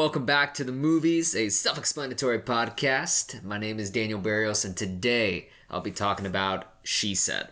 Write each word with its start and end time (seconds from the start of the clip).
Hello 0.00 0.06
and 0.06 0.14
welcome 0.14 0.24
back 0.24 0.54
to 0.54 0.64
the 0.64 0.72
movies, 0.72 1.36
a 1.36 1.50
self-explanatory 1.50 2.38
podcast. 2.38 3.44
My 3.44 3.58
name 3.58 3.78
is 3.78 3.90
Daniel 3.90 4.18
Barrios, 4.18 4.64
and 4.64 4.74
today 4.74 5.50
I'll 5.68 5.82
be 5.82 5.90
talking 5.90 6.24
about 6.24 6.64
She 6.82 7.14
Said. 7.14 7.50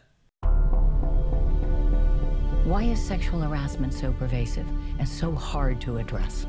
Why 2.64 2.84
is 2.84 3.04
sexual 3.04 3.42
harassment 3.42 3.92
so 3.92 4.14
pervasive 4.14 4.66
and 4.98 5.06
so 5.06 5.34
hard 5.34 5.78
to 5.82 5.98
address? 5.98 6.46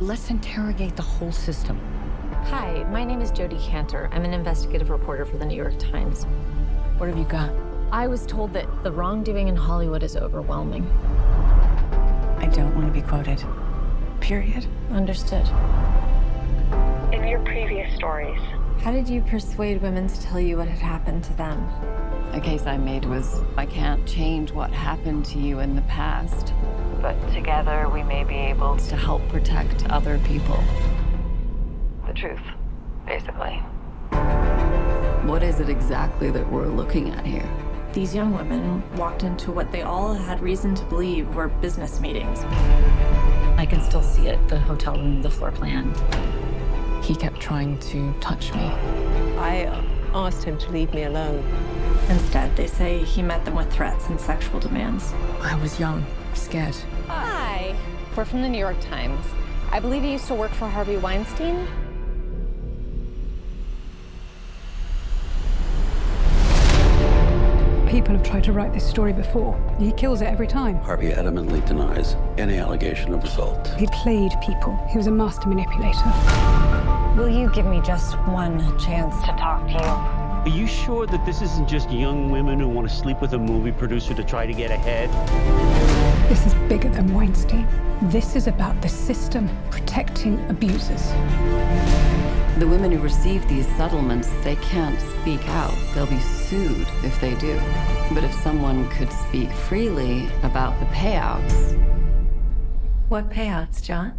Let's 0.00 0.30
interrogate 0.30 0.96
the 0.96 1.02
whole 1.02 1.30
system. 1.30 1.78
Hi, 2.46 2.82
my 2.90 3.04
name 3.04 3.20
is 3.20 3.30
Jodi 3.30 3.58
Kantor. 3.58 4.08
I'm 4.12 4.24
an 4.24 4.34
investigative 4.34 4.90
reporter 4.90 5.24
for 5.24 5.36
the 5.36 5.46
New 5.46 5.56
York 5.56 5.78
Times. 5.78 6.24
What 6.96 7.08
have 7.08 7.16
you 7.16 7.24
got? 7.26 7.52
I 7.92 8.08
was 8.08 8.26
told 8.26 8.52
that 8.54 8.66
the 8.82 8.90
wrongdoing 8.90 9.46
in 9.46 9.54
Hollywood 9.54 10.02
is 10.02 10.16
overwhelming. 10.16 10.90
I 12.38 12.50
don't 12.52 12.74
want 12.74 12.88
to 12.88 12.92
be 12.92 13.06
quoted. 13.06 13.40
Period. 14.20 14.66
Understood. 14.90 15.46
In 17.12 17.26
your 17.26 17.40
previous 17.40 17.92
stories, 17.96 18.40
How 18.82 18.92
did 18.92 19.08
you 19.08 19.20
persuade 19.22 19.82
women 19.82 20.08
to 20.08 20.20
tell 20.20 20.40
you 20.40 20.56
what 20.56 20.68
had 20.68 20.78
happened 20.78 21.22
to 21.24 21.34
them? 21.34 21.68
The 22.32 22.40
case 22.40 22.64
I 22.64 22.78
made 22.78 23.04
was 23.04 23.42
I 23.56 23.66
can't 23.66 24.06
change 24.06 24.52
what 24.52 24.70
happened 24.70 25.24
to 25.26 25.38
you 25.38 25.58
in 25.58 25.74
the 25.76 25.82
past, 25.82 26.54
but 27.02 27.14
together 27.32 27.88
we 27.92 28.02
may 28.02 28.24
be 28.24 28.36
able 28.36 28.76
to 28.76 28.96
help 28.96 29.26
protect 29.28 29.86
other 29.90 30.18
people. 30.20 30.62
The 32.06 32.14
truth, 32.14 32.40
basically. 33.06 33.56
What 35.28 35.42
is 35.42 35.60
it 35.60 35.68
exactly 35.68 36.30
that 36.30 36.50
we're 36.50 36.68
looking 36.68 37.10
at 37.10 37.26
here? 37.26 37.48
These 37.92 38.14
young 38.14 38.32
women 38.34 38.82
walked 38.96 39.24
into 39.24 39.50
what 39.52 39.72
they 39.72 39.82
all 39.82 40.14
had 40.14 40.40
reason 40.40 40.74
to 40.76 40.84
believe 40.86 41.34
were 41.34 41.48
business 41.48 42.00
meetings. 42.00 42.44
I 43.60 43.66
can 43.66 43.82
still 43.82 44.02
see 44.02 44.26
it 44.26 44.38
the 44.48 44.58
hotel 44.58 44.94
room, 44.94 45.20
the 45.20 45.28
floor 45.28 45.52
plan. 45.52 45.92
He 47.02 47.14
kept 47.14 47.38
trying 47.40 47.76
to 47.90 48.10
touch 48.18 48.54
me. 48.54 48.62
I 49.36 49.66
uh, 49.66 49.82
asked 50.14 50.44
him 50.44 50.56
to 50.56 50.70
leave 50.70 50.94
me 50.94 51.02
alone. 51.02 51.44
Instead, 52.08 52.56
they 52.56 52.66
say 52.66 53.04
he 53.04 53.20
met 53.20 53.44
them 53.44 53.56
with 53.56 53.70
threats 53.70 54.08
and 54.08 54.18
sexual 54.18 54.60
demands. 54.60 55.12
I 55.42 55.60
was 55.60 55.78
young, 55.78 56.06
scared. 56.32 56.74
Hi. 57.08 57.76
We're 58.16 58.24
from 58.24 58.40
the 58.40 58.48
New 58.48 58.58
York 58.58 58.80
Times. 58.80 59.26
I 59.70 59.78
believe 59.78 60.04
you 60.04 60.12
used 60.12 60.28
to 60.28 60.34
work 60.34 60.52
for 60.52 60.66
Harvey 60.66 60.96
Weinstein. 60.96 61.68
People 67.90 68.14
have 68.14 68.22
tried 68.22 68.44
to 68.44 68.52
write 68.52 68.72
this 68.72 68.88
story 68.88 69.12
before. 69.12 69.58
He 69.76 69.90
kills 69.90 70.20
it 70.20 70.26
every 70.26 70.46
time. 70.46 70.76
Harvey 70.76 71.10
adamantly 71.10 71.66
denies 71.66 72.14
any 72.38 72.56
allegation 72.56 73.12
of 73.12 73.24
assault. 73.24 73.66
He 73.76 73.88
played 73.88 74.30
people. 74.40 74.78
He 74.88 74.96
was 74.96 75.08
a 75.08 75.10
master 75.10 75.48
manipulator. 75.48 76.04
Will 77.16 77.28
you 77.28 77.50
give 77.50 77.66
me 77.66 77.80
just 77.80 78.16
one 78.28 78.60
chance 78.78 79.16
to 79.22 79.32
talk 79.32 79.66
to 79.66 79.72
you? 79.72 80.52
Are 80.52 80.56
you 80.56 80.68
sure 80.68 81.04
that 81.08 81.26
this 81.26 81.42
isn't 81.42 81.68
just 81.68 81.90
young 81.90 82.30
women 82.30 82.60
who 82.60 82.68
want 82.68 82.88
to 82.88 82.94
sleep 82.94 83.20
with 83.20 83.32
a 83.32 83.38
movie 83.38 83.72
producer 83.72 84.14
to 84.14 84.22
try 84.22 84.46
to 84.46 84.54
get 84.54 84.70
ahead? 84.70 85.10
This 86.30 86.46
is 86.46 86.54
bigger 86.68 86.90
than 86.90 87.12
Weinstein. 87.12 87.66
This 88.02 88.36
is 88.36 88.46
about 88.46 88.80
the 88.82 88.88
system 88.88 89.50
protecting 89.68 90.38
abusers. 90.48 91.10
The 92.60 92.68
women 92.68 92.92
who 92.92 92.98
receive 92.98 93.48
these 93.48 93.66
settlements, 93.78 94.28
they 94.44 94.54
can't 94.56 95.00
speak 95.00 95.40
out. 95.48 95.74
They'll 95.94 96.04
be 96.04 96.20
sued 96.20 96.86
if 97.02 97.18
they 97.18 97.34
do. 97.36 97.58
But 98.12 98.22
if 98.22 98.34
someone 98.34 98.86
could 98.90 99.10
speak 99.10 99.50
freely 99.50 100.28
about 100.42 100.78
the 100.78 100.84
payouts. 100.94 101.78
What 103.08 103.30
payouts, 103.30 103.82
John? 103.82 104.12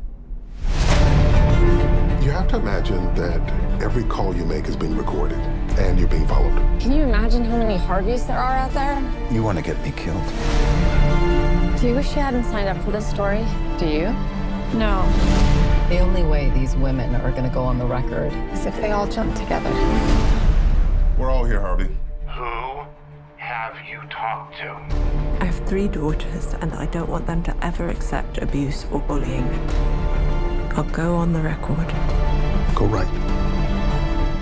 You 2.23 2.31
have 2.31 2.47
to 2.47 2.55
imagine 2.55 3.13
that 3.13 3.47
every 3.79 4.05
call 4.05 4.35
you 4.35 4.43
make 4.43 4.65
is 4.65 4.75
being 4.75 4.97
recorded 4.97 5.37
and 5.77 5.99
you're 5.99 6.09
being 6.09 6.27
followed. 6.27 6.57
Can 6.81 6.93
you 6.93 7.03
imagine 7.03 7.43
how 7.43 7.57
many 7.57 7.77
Harveys 7.77 8.25
there 8.25 8.39
are 8.39 8.57
out 8.57 8.73
there? 8.73 8.99
You 9.31 9.43
want 9.43 9.59
to 9.59 9.63
get 9.63 9.79
me 9.83 9.91
killed? 9.91 10.25
Do 11.79 11.87
you 11.87 11.93
wish 11.93 12.15
you 12.15 12.23
hadn't 12.23 12.45
signed 12.45 12.69
up 12.69 12.83
for 12.83 12.89
this 12.89 13.07
story? 13.07 13.45
Do 13.77 13.85
you? 13.85 14.07
No. 14.73 15.50
The 15.91 15.99
only 15.99 16.23
way 16.23 16.49
these 16.51 16.73
women 16.77 17.15
are 17.15 17.31
going 17.31 17.43
to 17.43 17.49
go 17.49 17.63
on 17.63 17.77
the 17.77 17.85
record 17.85 18.31
is 18.53 18.65
if 18.65 18.73
they 18.77 18.93
all 18.93 19.05
jump 19.05 19.35
together. 19.35 19.69
We're 21.17 21.29
all 21.29 21.43
here, 21.43 21.59
Harvey. 21.59 21.89
Who 22.27 22.85
have 23.35 23.75
you 23.89 23.99
talked 24.09 24.55
to? 24.59 24.69
I 25.41 25.43
have 25.43 25.67
three 25.67 25.89
daughters, 25.89 26.53
and 26.61 26.71
I 26.75 26.85
don't 26.85 27.09
want 27.09 27.27
them 27.27 27.43
to 27.43 27.53
ever 27.61 27.89
accept 27.89 28.37
abuse 28.37 28.85
or 28.89 29.01
bullying. 29.01 29.43
I'll 30.77 30.89
go 30.93 31.13
on 31.13 31.33
the 31.33 31.41
record. 31.41 31.85
Go 32.73 32.85
right. 32.85 33.09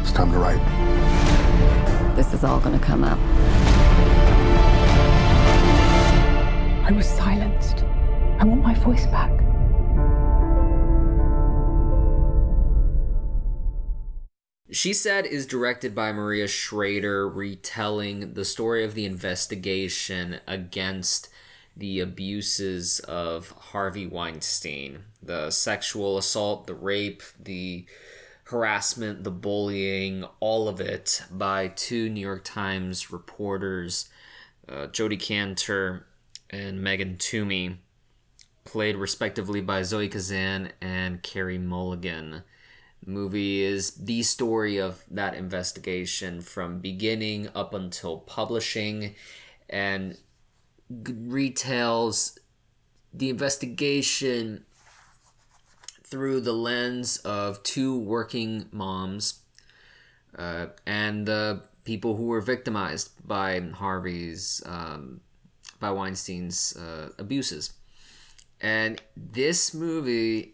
It's 0.02 0.12
time 0.12 0.31
to 0.31 0.38
write. 0.38 0.64
This 2.16 2.31
is 2.31 2.44
all 2.44 2.60
going 2.60 2.80
to 2.80 2.86
come 2.86 3.04
out. 3.04 3.18
I 6.88 6.92
was 6.92 7.08
silenced. 7.10 7.84
I 8.38 8.44
want 8.44 8.62
my 8.62 8.76
voice 8.76 9.08
back. 9.08 9.39
She 14.72 14.94
Said 14.94 15.25
is 15.25 15.47
directed 15.47 15.96
by 15.96 16.12
Maria 16.12 16.47
Schrader, 16.47 17.28
retelling 17.28 18.34
the 18.35 18.46
story 18.46 18.84
of 18.84 18.94
the 18.94 19.06
investigation 19.06 20.40
against 20.47 21.30
the 21.75 22.00
abuses 22.00 23.00
of 23.02 23.50
Harvey 23.52 24.06
Weinstein 24.06 25.06
the 25.22 25.52
sexual 25.52 26.18
assault, 26.18 26.66
the 26.66 26.74
rape, 26.74 27.22
the 27.40 27.85
harassment, 28.46 29.24
the 29.24 29.31
bullying, 29.31 30.24
all 30.40 30.68
of 30.68 30.80
it 30.80 31.24
by 31.30 31.68
two 31.68 32.09
New 32.09 32.22
York 32.22 32.44
Times 32.44 33.12
reporters, 33.12 34.09
uh, 34.68 34.88
Jodi 34.88 35.18
Kantor 35.18 36.06
and 36.50 36.81
Megan 36.81 37.18
Twohey, 37.18 37.78
played 38.66 38.96
respectively 38.96 39.62
by 39.62 39.84
Zoe 39.84 40.07
Kazan 40.07 40.72
and 40.81 41.22
Carey 41.22 41.57
Mulligan. 41.57 42.44
Movie 43.06 43.64
is 43.64 43.92
the 43.92 44.24
story 44.24 44.78
of 44.78 45.04
that 45.10 45.34
investigation 45.34 46.42
from 46.42 46.80
beginning 46.80 47.50
up 47.56 47.74
until 47.74 48.18
publishing 48.18 49.16
and 49.70 50.18
retells 50.92 52.38
the 53.14 53.30
investigation 53.30 54.66
through 56.04 56.42
the 56.42 56.54
lens 56.54 57.18
of 57.18 57.62
two 57.64 57.98
working 57.98 58.66
moms 58.72 59.42
uh, 60.38 60.68
and 60.86 61.26
the 61.26 61.62
people 61.84 62.16
who 62.16 62.26
were 62.26 62.42
victimized 62.42 63.12
by 63.28 63.60
Harvey's, 63.60 64.62
um, 64.66 65.22
by 65.80 65.92
Weinstein's 65.92 66.76
uh, 66.76 67.10
abuses. 67.18 67.74
And 68.62 69.02
this 69.16 69.74
movie, 69.74 70.54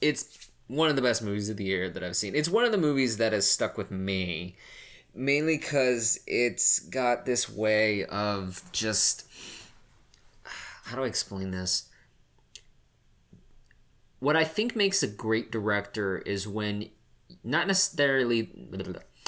it's 0.00 0.48
one 0.68 0.88
of 0.88 0.96
the 0.96 1.02
best 1.02 1.22
movies 1.22 1.48
of 1.48 1.56
the 1.56 1.64
year 1.64 1.88
that 1.90 2.02
I've 2.02 2.16
seen. 2.16 2.34
It's 2.34 2.48
one 2.48 2.64
of 2.64 2.72
the 2.72 2.78
movies 2.78 3.16
that 3.18 3.32
has 3.32 3.50
stuck 3.50 3.76
with 3.76 3.90
me, 3.90 4.56
mainly 5.14 5.58
because 5.58 6.20
it's 6.26 6.78
got 6.78 7.26
this 7.26 7.48
way 7.48 8.04
of 8.06 8.62
just. 8.72 9.26
How 10.84 10.96
do 10.96 11.04
I 11.04 11.06
explain 11.06 11.52
this? 11.52 11.88
what 14.22 14.36
I 14.36 14.44
think 14.44 14.76
makes 14.76 15.02
a 15.02 15.08
great 15.08 15.50
director 15.50 16.18
is 16.18 16.46
when 16.46 16.90
not 17.42 17.66
necessarily 17.66 18.50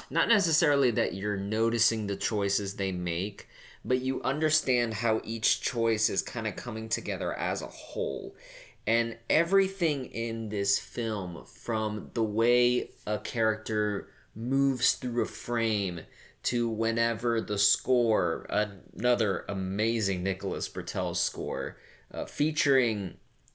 not 0.08 0.28
necessarily 0.28 0.92
that 0.92 1.14
you're 1.14 1.36
noticing 1.36 2.06
the 2.06 2.14
choices 2.14 2.76
they 2.76 2.92
make, 2.92 3.48
but 3.84 4.02
you 4.02 4.22
understand 4.22 4.94
how 4.94 5.20
each 5.24 5.60
choice 5.60 6.08
is 6.08 6.22
kind 6.22 6.46
of 6.46 6.54
coming 6.54 6.88
together 6.88 7.34
as 7.34 7.60
a 7.60 7.66
whole. 7.66 8.36
And 8.86 9.16
everything 9.30 10.06
in 10.06 10.50
this 10.50 10.78
film, 10.78 11.44
from 11.46 12.10
the 12.14 12.22
way 12.22 12.90
a 13.06 13.18
character 13.18 14.08
moves 14.34 14.94
through 14.94 15.22
a 15.22 15.26
frame 15.26 16.00
to 16.44 16.68
whenever 16.68 17.40
the 17.40 17.58
score, 17.58 18.46
another 18.50 19.46
amazing 19.48 20.22
Nicholas 20.22 20.68
Britell 20.68 21.16
score, 21.16 21.78
uh, 22.12 22.26
featuring 22.26 23.14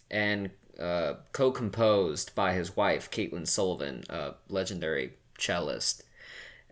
and 0.10 0.50
uh, 0.80 1.16
co-composed 1.32 2.34
by 2.34 2.54
his 2.54 2.76
wife 2.76 3.12
Caitlin 3.12 3.48
Sullivan, 3.48 4.04
a 4.10 4.34
legendary 4.48 5.14
cellist. 5.38 6.04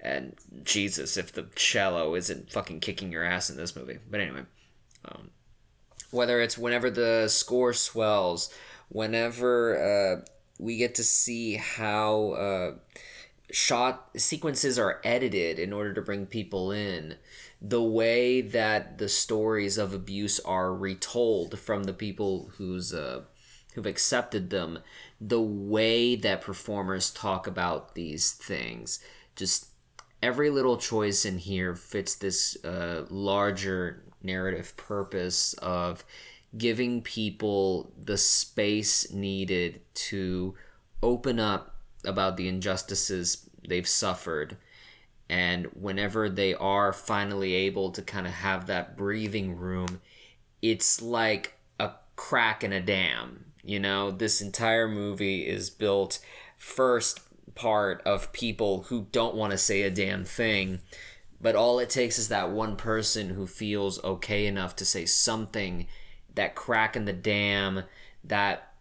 And 0.02 0.36
Jesus, 0.64 1.18
if 1.18 1.32
the 1.32 1.48
cello 1.56 2.16
isn't 2.16 2.52
fucking 2.52 2.80
kicking 2.80 3.12
your 3.12 3.24
ass 3.24 3.50
in 3.50 3.58
this 3.58 3.76
movie. 3.76 4.00
But 4.10 4.22
anyway, 4.22 4.44
um, 5.06 5.30
whether 6.18 6.42
it's 6.42 6.58
whenever 6.58 6.90
the 6.90 7.28
score 7.30 7.72
swells, 7.72 8.54
whenever 8.90 9.78
uh, 9.78 10.26
we 10.60 10.76
get 10.76 10.96
to 10.96 11.04
see 11.04 11.56
how 11.56 12.32
uh, 12.32 12.72
shot 13.52 14.10
sequences 14.18 14.78
are 14.78 15.00
edited 15.04 15.60
in 15.60 15.72
order 15.72 15.94
to 15.94 16.02
bring 16.02 16.26
people 16.26 16.72
in, 16.72 17.16
the 17.62 17.82
way 17.82 18.42
that 18.42 18.98
the 18.98 19.08
stories 19.08 19.78
of 19.78 19.94
abuse 19.94 20.40
are 20.42 20.74
retold 20.74 21.58
from 21.58 21.84
the 21.84 21.94
people 21.94 22.52
whose 22.58 22.94
uh, 22.94 23.22
who've 23.74 23.86
accepted 23.86 24.50
them, 24.50 24.80
the 25.22 25.42
way 25.42 26.16
that 26.16 26.42
performers 26.42 27.12
talk 27.12 27.46
about 27.46 27.94
these 27.94 28.32
things, 28.32 29.00
just 29.36 29.68
every 30.22 30.50
little 30.50 30.78
choice 30.78 31.26
in 31.26 31.38
here 31.38 31.76
fits 31.76 32.16
this 32.16 32.58
uh, 32.66 33.06
larger 33.10 34.04
narrative 34.28 34.78
purpose 34.78 35.54
of 35.56 36.06
giving 36.56 37.02
people 37.02 37.92
the 38.02 38.18
space 38.18 39.12
needed 39.12 39.82
to 39.94 40.54
open 41.02 41.40
up 41.40 41.76
about 42.06 42.38
the 42.38 42.48
injustices 42.48 43.50
they've 43.68 43.88
suffered. 43.88 44.58
And 45.30 45.66
whenever 45.74 46.30
they 46.30 46.54
are 46.54 46.94
finally 46.94 47.54
able 47.54 47.92
to 47.92 48.02
kind 48.02 48.28
of 48.28 48.34
have 48.34 48.68
that 48.68 48.96
breathing 48.96 49.58
room, 49.58 50.02
it's 50.62 51.02
like 51.02 51.56
a 51.80 51.92
crack 52.16 52.64
in 52.64 52.72
a 52.72 52.80
dam. 52.80 53.46
You 53.64 53.80
know, 53.80 54.12
this 54.12 54.42
entire 54.42 54.88
movie 54.88 55.46
is 55.46 55.70
built 55.70 56.20
first 56.58 57.20
part 57.56 58.02
of 58.06 58.32
people 58.32 58.84
who 58.84 59.08
don't 59.12 59.36
want 59.36 59.52
to 59.52 59.58
say 59.58 59.82
a 59.82 59.90
damn 59.90 60.24
thing, 60.24 60.80
but 61.40 61.56
all 61.56 61.80
it 61.80 61.90
takes 61.90 62.18
is 62.18 62.30
that 62.30 62.52
one 62.52 62.76
person 62.76 63.30
who 63.30 63.46
feels 63.46 64.04
okay 64.04 64.46
enough 64.46 64.76
to 64.78 64.86
say 64.86 65.06
something, 65.06 65.88
that 66.36 66.56
crack 66.56 66.96
in 66.96 67.06
the 67.06 67.14
dam, 67.14 67.84
that 68.24 68.74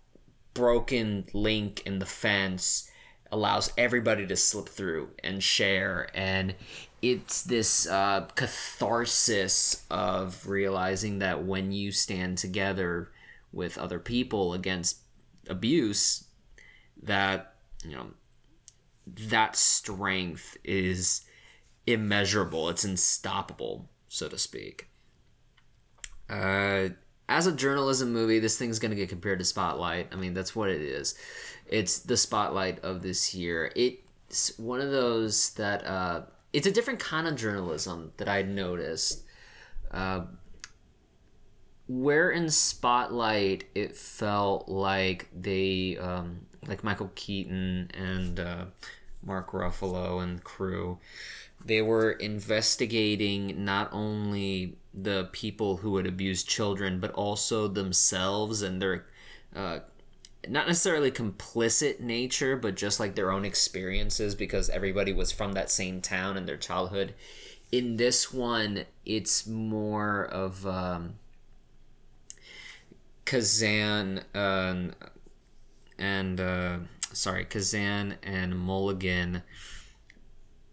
broken 0.54 1.26
link 1.32 1.82
in 1.84 1.98
the 1.98 2.06
fence 2.06 2.90
allows 3.30 3.72
everybody 3.76 4.26
to 4.26 4.36
slip 4.36 4.68
through 4.68 5.10
and 5.22 5.42
share. 5.42 6.08
And 6.14 6.54
it's 7.02 7.42
this 7.42 7.86
uh, 7.86 8.26
catharsis 8.34 9.84
of 9.90 10.48
realizing 10.48 11.18
that 11.18 11.44
when 11.44 11.72
you 11.72 11.92
stand 11.92 12.38
together 12.38 13.10
with 13.52 13.78
other 13.78 13.98
people 13.98 14.52
against 14.54 14.98
abuse 15.48 16.24
that 17.02 17.54
you 17.84 17.94
know 17.94 18.08
that 19.06 19.56
strength 19.56 20.56
is 20.64 21.25
immeasurable. 21.86 22.68
It's 22.68 22.84
unstoppable 22.84 23.88
so 24.08 24.28
to 24.28 24.38
speak. 24.38 24.88
Uh, 26.28 26.88
as 27.28 27.46
a 27.46 27.52
journalism 27.52 28.12
movie 28.12 28.38
this 28.38 28.58
thing's 28.58 28.78
going 28.78 28.90
to 28.90 28.96
get 28.96 29.08
compared 29.08 29.38
to 29.38 29.44
spotlight. 29.44 30.08
I 30.12 30.16
mean 30.16 30.34
that's 30.34 30.56
what 30.56 30.70
it 30.70 30.80
is. 30.80 31.14
It's 31.66 31.98
the 31.98 32.16
spotlight 32.16 32.80
of 32.80 33.02
this 33.02 33.34
year. 33.34 33.72
It's 33.76 34.56
one 34.58 34.80
of 34.80 34.90
those 34.90 35.50
that 35.54 35.84
uh, 35.86 36.22
it's 36.52 36.66
a 36.66 36.72
different 36.72 37.00
kind 37.00 37.26
of 37.26 37.36
journalism 37.36 38.12
that 38.16 38.28
i 38.28 38.42
noticed. 38.42 39.22
Uh, 39.90 40.22
where 41.88 42.30
in 42.30 42.50
spotlight 42.50 43.64
it 43.74 43.94
felt 43.94 44.68
like 44.68 45.28
they 45.32 45.96
um, 45.98 46.46
like 46.66 46.82
michael 46.82 47.12
keaton 47.14 47.88
and 47.94 48.40
uh, 48.40 48.64
mark 49.26 49.50
ruffalo 49.50 50.22
and 50.22 50.42
crew 50.44 50.98
they 51.64 51.82
were 51.82 52.12
investigating 52.12 53.64
not 53.64 53.88
only 53.92 54.76
the 54.94 55.28
people 55.32 55.78
who 55.78 55.96
had 55.96 56.06
abused 56.06 56.48
children 56.48 57.00
but 57.00 57.10
also 57.12 57.68
themselves 57.68 58.62
and 58.62 58.80
their 58.80 59.04
uh, 59.54 59.80
not 60.48 60.66
necessarily 60.66 61.10
complicit 61.10 62.00
nature 62.00 62.56
but 62.56 62.76
just 62.76 63.00
like 63.00 63.14
their 63.14 63.30
own 63.30 63.44
experiences 63.44 64.34
because 64.34 64.70
everybody 64.70 65.12
was 65.12 65.32
from 65.32 65.52
that 65.52 65.70
same 65.70 66.00
town 66.00 66.36
in 66.36 66.46
their 66.46 66.56
childhood. 66.56 67.14
In 67.72 67.96
this 67.96 68.32
one 68.32 68.84
it's 69.04 69.46
more 69.46 70.24
of 70.24 70.66
um, 70.66 71.14
Kazan 73.24 74.20
uh, 74.34 74.92
and 75.98 76.40
uh, 76.40 76.78
sorry, 77.16 77.44
Kazan 77.44 78.16
and 78.22 78.58
Mulligan 78.58 79.42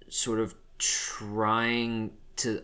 sort 0.10 0.40
of 0.40 0.56
trying 0.78 2.12
to. 2.38 2.64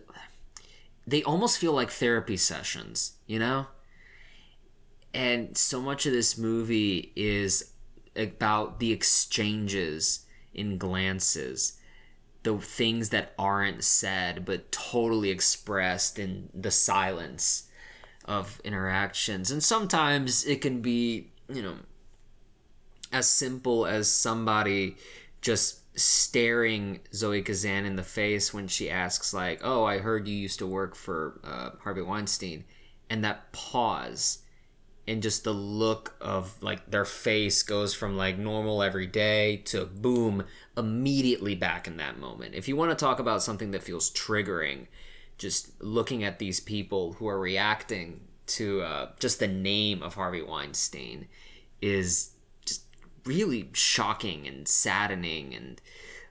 They 1.06 1.22
almost 1.22 1.58
feel 1.58 1.72
like 1.72 1.90
therapy 1.90 2.36
sessions, 2.36 3.14
you 3.26 3.38
know? 3.38 3.66
And 5.12 5.56
so 5.56 5.80
much 5.80 6.06
of 6.06 6.12
this 6.12 6.38
movie 6.38 7.12
is 7.16 7.72
about 8.14 8.78
the 8.78 8.92
exchanges 8.92 10.26
in 10.54 10.78
glances, 10.78 11.78
the 12.42 12.58
things 12.58 13.08
that 13.08 13.32
aren't 13.38 13.82
said 13.82 14.44
but 14.44 14.70
totally 14.70 15.30
expressed 15.30 16.18
in 16.18 16.50
the 16.54 16.70
silence 16.70 17.68
of 18.24 18.60
interactions. 18.62 19.50
And 19.50 19.64
sometimes 19.64 20.44
it 20.44 20.60
can 20.60 20.80
be, 20.80 21.32
you 21.48 21.62
know, 21.62 21.76
as 23.12 23.28
simple 23.30 23.86
as 23.86 24.10
somebody 24.10 24.96
just 25.40 25.80
staring 25.98 27.00
Zoe 27.12 27.42
Kazan 27.42 27.84
in 27.84 27.96
the 27.96 28.02
face 28.02 28.54
when 28.54 28.68
she 28.68 28.90
asks, 28.90 29.34
like, 29.34 29.60
"Oh, 29.62 29.84
I 29.84 29.98
heard 29.98 30.28
you 30.28 30.36
used 30.36 30.58
to 30.60 30.66
work 30.66 30.94
for 30.94 31.40
uh, 31.44 31.70
Harvey 31.82 32.02
Weinstein," 32.02 32.64
and 33.08 33.24
that 33.24 33.52
pause 33.52 34.38
and 35.10 35.22
just 35.22 35.42
the 35.42 35.52
look 35.52 36.14
of 36.20 36.62
like 36.62 36.88
their 36.90 37.04
face 37.04 37.64
goes 37.64 37.92
from 37.92 38.16
like 38.16 38.38
normal 38.38 38.80
every 38.80 39.08
day 39.08 39.56
to 39.56 39.84
boom 39.84 40.44
immediately 40.76 41.56
back 41.56 41.88
in 41.88 41.96
that 41.96 42.18
moment. 42.18 42.54
If 42.54 42.68
you 42.68 42.76
want 42.76 42.90
to 42.90 42.94
talk 42.94 43.18
about 43.18 43.42
something 43.42 43.72
that 43.72 43.82
feels 43.82 44.10
triggering, 44.12 44.86
just 45.36 45.82
looking 45.82 46.22
at 46.22 46.38
these 46.38 46.60
people 46.60 47.14
who 47.14 47.26
are 47.26 47.40
reacting 47.40 48.20
to 48.46 48.82
uh, 48.82 49.08
just 49.18 49.40
the 49.40 49.48
name 49.48 50.02
of 50.02 50.14
Harvey 50.14 50.42
Weinstein 50.42 51.26
is 51.82 52.29
really 53.30 53.70
shocking 53.74 54.48
and 54.48 54.66
saddening 54.66 55.54
and 55.54 55.80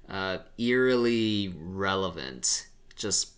uh, 0.10 0.40
eerily 0.58 1.56
relevant. 1.58 2.68
Just, 2.98 3.32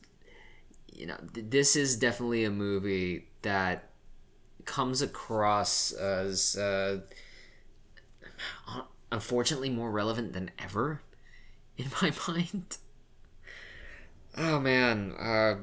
you 0.92 1.06
know, 1.06 1.18
th- 1.31 1.46
this 1.50 1.75
is 1.75 1.96
definitely 1.96 2.44
a 2.44 2.50
movie 2.50 3.28
that 3.44 3.90
comes 4.66 5.04
across 5.04 5.92
as 5.92 6.56
uh, 6.56 7.02
unfortunately 9.12 9.70
more 9.70 9.91
relevant 9.91 10.34
than 10.34 10.50
ever 10.58 11.03
in 11.77 11.86
my 12.01 12.12
mind. 12.27 12.77
Oh 14.36 14.60
man, 14.60 15.13
uh, 15.20 15.56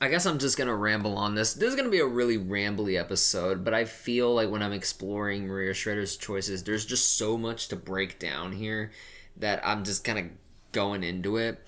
I 0.00 0.08
guess 0.08 0.26
I'm 0.26 0.38
just 0.38 0.58
gonna 0.58 0.74
ramble 0.74 1.16
on 1.16 1.34
this. 1.34 1.54
This 1.54 1.70
is 1.70 1.76
gonna 1.76 1.88
be 1.88 2.00
a 2.00 2.06
really 2.06 2.38
rambly 2.38 2.98
episode, 2.98 3.64
but 3.64 3.74
I 3.74 3.84
feel 3.84 4.34
like 4.34 4.50
when 4.50 4.62
I'm 4.62 4.72
exploring 4.72 5.46
Maria 5.46 5.72
Schrader's 5.72 6.16
choices, 6.16 6.64
there's 6.64 6.84
just 6.84 7.16
so 7.16 7.36
much 7.36 7.68
to 7.68 7.76
break 7.76 8.18
down 8.18 8.52
here 8.52 8.90
that 9.36 9.66
I'm 9.66 9.84
just 9.84 10.04
kind 10.04 10.18
of 10.18 10.26
going 10.72 11.02
into 11.02 11.36
it. 11.36 11.66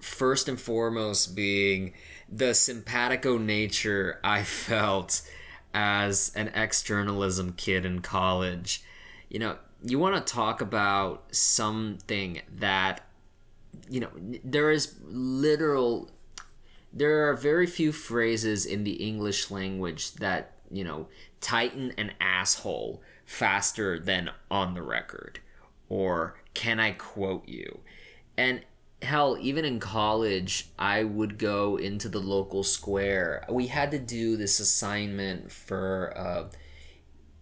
First 0.00 0.48
and 0.48 0.60
foremost, 0.60 1.34
being 1.34 1.94
the 2.28 2.54
simpatico 2.54 3.38
nature 3.38 4.20
I 4.22 4.42
felt 4.44 5.22
as 5.74 6.32
an 6.34 6.50
ex 6.54 6.82
journalism 6.82 7.52
kid 7.52 7.84
in 7.84 8.00
college. 8.00 8.82
You 9.28 9.40
know, 9.40 9.56
you 9.84 9.98
want 9.98 10.14
to 10.14 10.32
talk 10.32 10.60
about 10.60 11.34
something 11.34 12.40
that 12.58 13.02
you 13.88 14.00
know, 14.00 14.10
there 14.44 14.70
is 14.70 14.94
literal. 15.04 16.10
There 16.96 17.28
are 17.28 17.34
very 17.34 17.66
few 17.66 17.92
phrases 17.92 18.64
in 18.64 18.84
the 18.84 18.94
English 18.94 19.50
language 19.50 20.14
that 20.14 20.52
you 20.70 20.82
know 20.82 21.08
tighten 21.42 21.92
an 21.98 22.12
asshole 22.20 23.02
faster 23.26 23.98
than 23.98 24.30
on 24.50 24.72
the 24.72 24.80
record, 24.80 25.40
or 25.90 26.40
can 26.54 26.80
I 26.80 26.92
quote 26.92 27.46
you? 27.46 27.80
And 28.38 28.62
hell, 29.02 29.36
even 29.38 29.66
in 29.66 29.78
college, 29.78 30.70
I 30.78 31.04
would 31.04 31.36
go 31.36 31.76
into 31.76 32.08
the 32.08 32.18
local 32.18 32.64
square. 32.64 33.44
We 33.50 33.66
had 33.66 33.90
to 33.90 33.98
do 33.98 34.38
this 34.38 34.58
assignment 34.58 35.52
for. 35.52 36.14
Uh, 36.16 36.44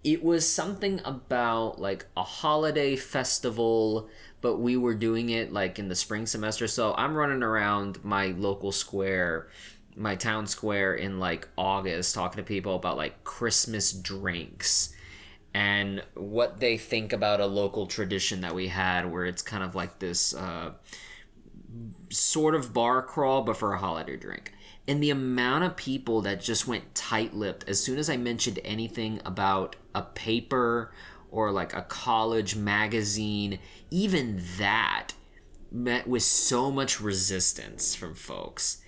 it 0.02 0.23
was 0.23 0.46
something 0.46 1.00
about 1.04 1.80
like 1.80 2.06
a 2.16 2.25
holiday 2.25 2.94
festival 2.96 4.11
but 4.44 4.58
we 4.58 4.76
were 4.76 4.92
doing 4.92 5.30
it 5.30 5.54
like 5.54 5.78
in 5.78 5.88
the 5.88 5.94
spring 5.94 6.26
semester. 6.26 6.68
So 6.68 6.94
I'm 6.98 7.14
running 7.14 7.42
around 7.42 8.04
my 8.04 8.26
local 8.26 8.72
square, 8.72 9.48
my 9.96 10.16
town 10.16 10.46
square 10.46 10.92
in 10.92 11.18
like 11.18 11.48
August, 11.56 12.14
talking 12.14 12.36
to 12.36 12.42
people 12.42 12.76
about 12.76 12.98
like 12.98 13.24
Christmas 13.24 13.90
drinks 13.90 14.94
and 15.54 16.02
what 16.12 16.60
they 16.60 16.76
think 16.76 17.14
about 17.14 17.40
a 17.40 17.46
local 17.46 17.86
tradition 17.86 18.42
that 18.42 18.54
we 18.54 18.68
had 18.68 19.10
where 19.10 19.24
it's 19.24 19.40
kind 19.40 19.64
of 19.64 19.74
like 19.74 19.98
this 19.98 20.34
uh, 20.34 20.72
sort 22.10 22.54
of 22.54 22.74
bar 22.74 23.00
crawl, 23.00 23.40
but 23.40 23.56
for 23.56 23.72
a 23.72 23.78
holiday 23.78 24.18
drink. 24.18 24.52
And 24.86 25.02
the 25.02 25.08
amount 25.08 25.64
of 25.64 25.74
people 25.74 26.20
that 26.20 26.42
just 26.42 26.68
went 26.68 26.94
tight 26.94 27.32
lipped 27.32 27.66
as 27.66 27.82
soon 27.82 27.96
as 27.98 28.10
I 28.10 28.18
mentioned 28.18 28.60
anything 28.62 29.22
about 29.24 29.76
a 29.94 30.02
paper 30.02 30.92
or 31.35 31.50
like 31.50 31.75
a 31.75 31.83
college 31.83 32.55
magazine, 32.57 33.59
even 33.91 34.41
that 34.59 35.09
met 35.71 36.07
with 36.07 36.23
so 36.23 36.71
much 36.71 37.00
resistance 37.00 37.95
from 37.95 38.14
folks. 38.14 38.81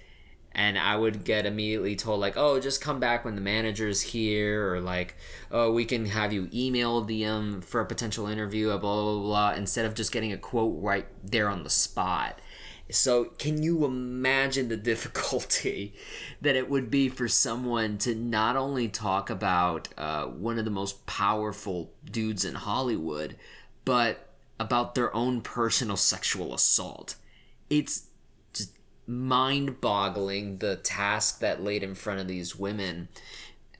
and 0.59 0.79
I 0.79 0.97
would 0.97 1.25
get 1.25 1.45
immediately 1.45 1.97
told 1.97 2.19
like, 2.19 2.39
"Oh, 2.39 2.59
just 2.59 2.81
come 2.81 2.99
back 2.99 3.25
when 3.27 3.35
the 3.35 3.43
manager's 3.43 4.01
here," 4.01 4.73
or 4.73 4.81
like, 4.81 5.15
"Oh, 5.51 5.71
we 5.71 5.85
can 5.85 6.07
have 6.07 6.33
you 6.33 6.49
email 6.53 7.03
them 7.03 7.61
for 7.61 7.83
a 7.83 7.87
potential 7.87 8.27
interview," 8.27 8.69
blah 8.69 8.79
blah 8.79 9.03
blah, 9.03 9.23
blah 9.23 9.53
instead 9.53 9.85
of 9.85 9.95
just 9.95 10.13
getting 10.13 10.33
a 10.33 10.39
quote 10.39 10.83
right 10.83 11.07
there 11.23 11.51
on 11.51 11.63
the 11.63 11.71
spot. 11.71 12.41
So, 12.89 13.25
can 13.25 13.63
you 13.63 13.85
imagine 13.85 14.69
the 14.69 14.77
difficulty 14.93 15.95
that 16.41 16.57
it 16.57 16.71
would 16.71 16.91
be 16.91 17.09
for 17.09 17.29
someone 17.29 17.99
to 17.99 18.15
not 18.15 18.57
only 18.57 18.89
talk 18.89 19.31
about 19.31 19.89
uh, 19.97 20.27
one 20.27 20.59
of 20.59 20.65
the 20.65 20.71
most 20.71 21.07
powerful 21.07 21.93
dudes 22.05 22.45
in 22.45 22.55
Hollywood, 22.55 23.37
but 23.85 24.29
about 24.59 24.95
their 24.95 25.15
own 25.15 25.41
personal 25.41 25.97
sexual 25.97 26.55
assault? 26.55 27.17
It's 27.69 28.07
mind 29.07 29.81
boggling 29.81 30.59
the 30.59 30.77
task 30.77 31.41
that 31.41 31.63
laid 31.63 31.83
in 31.83 31.95
front 31.95 32.21
of 32.21 32.29
these 32.29 32.57
women. 32.57 33.09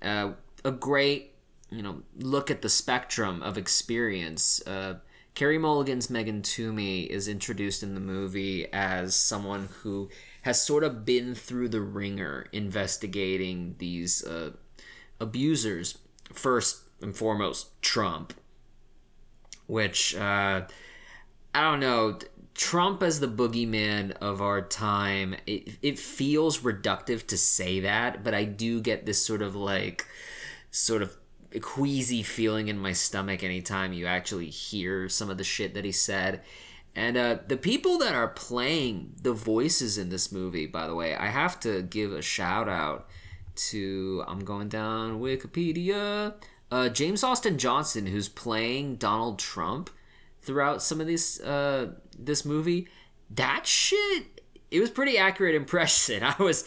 Uh, 0.01 0.33
a 0.65 0.71
great, 0.71 1.33
you 1.71 1.83
know, 1.83 2.03
look 2.19 2.51
at 2.51 2.63
the 2.63 2.69
spectrum 2.69 3.43
of 3.43 3.59
experience. 3.59 4.65
Uh, 4.67 4.95
Carey 5.37 5.59
Mulligan's 5.59 6.09
Megan 6.09 6.41
Twohey 6.41 7.07
is 7.07 7.29
introduced 7.29 7.83
in 7.83 7.93
the 7.93 8.01
movie 8.01 8.73
as 8.73 9.15
someone 9.15 9.69
who 9.83 10.09
has 10.43 10.63
sort 10.63 10.83
of 10.83 11.05
been 11.05 11.35
through 11.35 11.69
the 11.69 11.83
ringer 11.83 12.47
investigating 12.53 13.75
these 13.77 14.25
uh, 14.25 14.53
abusers. 15.21 15.99
First 16.33 16.85
and 17.03 17.15
foremost, 17.15 17.81
Trump, 17.83 18.33
which 19.67 20.17
uh, 20.17 20.63
I 21.55 21.61
don't 21.61 21.81
know 21.81 22.19
Trump 22.55 23.03
as 23.03 23.21
the 23.21 23.29
boogeyman 23.29 24.13
of 24.13 24.41
our 24.41 24.63
time, 24.63 25.37
it, 25.47 25.77
it 25.83 25.99
feels 25.99 26.61
reductive 26.61 27.27
to 27.27 27.37
say 27.37 27.81
that, 27.81 28.25
but 28.25 28.33
I 28.33 28.45
do 28.45 28.81
get 28.81 29.05
this 29.05 29.25
sort 29.25 29.43
of 29.43 29.55
like, 29.55 30.07
sort 30.71 31.03
of 31.03 31.15
queasy 31.61 32.23
feeling 32.23 32.69
in 32.69 32.79
my 32.79 32.93
stomach 32.93 33.43
anytime 33.43 33.93
you 33.93 34.07
actually 34.07 34.51
hear 34.51 35.09
some 35.09 35.31
of 35.31 35.39
the 35.39 35.45
shit 35.45 35.75
that 35.75 35.85
he 35.85 35.93
said. 35.93 36.43
And 36.95 37.17
uh, 37.17 37.39
the 37.47 37.57
people 37.57 37.99
that 37.99 38.15
are 38.15 38.29
playing 38.29 39.13
the 39.21 39.33
voices 39.33 39.99
in 39.99 40.09
this 40.09 40.33
movie, 40.33 40.67
by 40.67 40.87
the 40.87 40.95
way, 40.95 41.15
I 41.15 41.27
have 41.27 41.61
to 41.61 41.83
give 41.83 42.13
a 42.13 42.23
shout 42.23 42.69
out 42.69 43.09
to, 43.57 44.25
I'm 44.27 44.41
going 44.41 44.69
down 44.69 45.21
Wikipedia, 45.21 46.35
uh, 46.71 46.89
James 46.89 47.23
Austin 47.23 47.59
Johnson, 47.59 48.07
who's 48.07 48.29
playing 48.29 48.97
Donald 48.97 49.39
Trump 49.39 49.91
throughout 50.47 50.81
some 50.81 51.01
of 51.01 51.09
these 51.09 51.41
uh 51.41 51.91
this 52.17 52.45
movie 52.45 52.87
that 53.31 53.67
shit 53.67 54.41
it 54.71 54.81
was 54.81 54.91
pretty 54.91 55.19
accurate 55.19 55.57
impression 55.57 56.23
i 56.23 56.35
was 56.39 56.65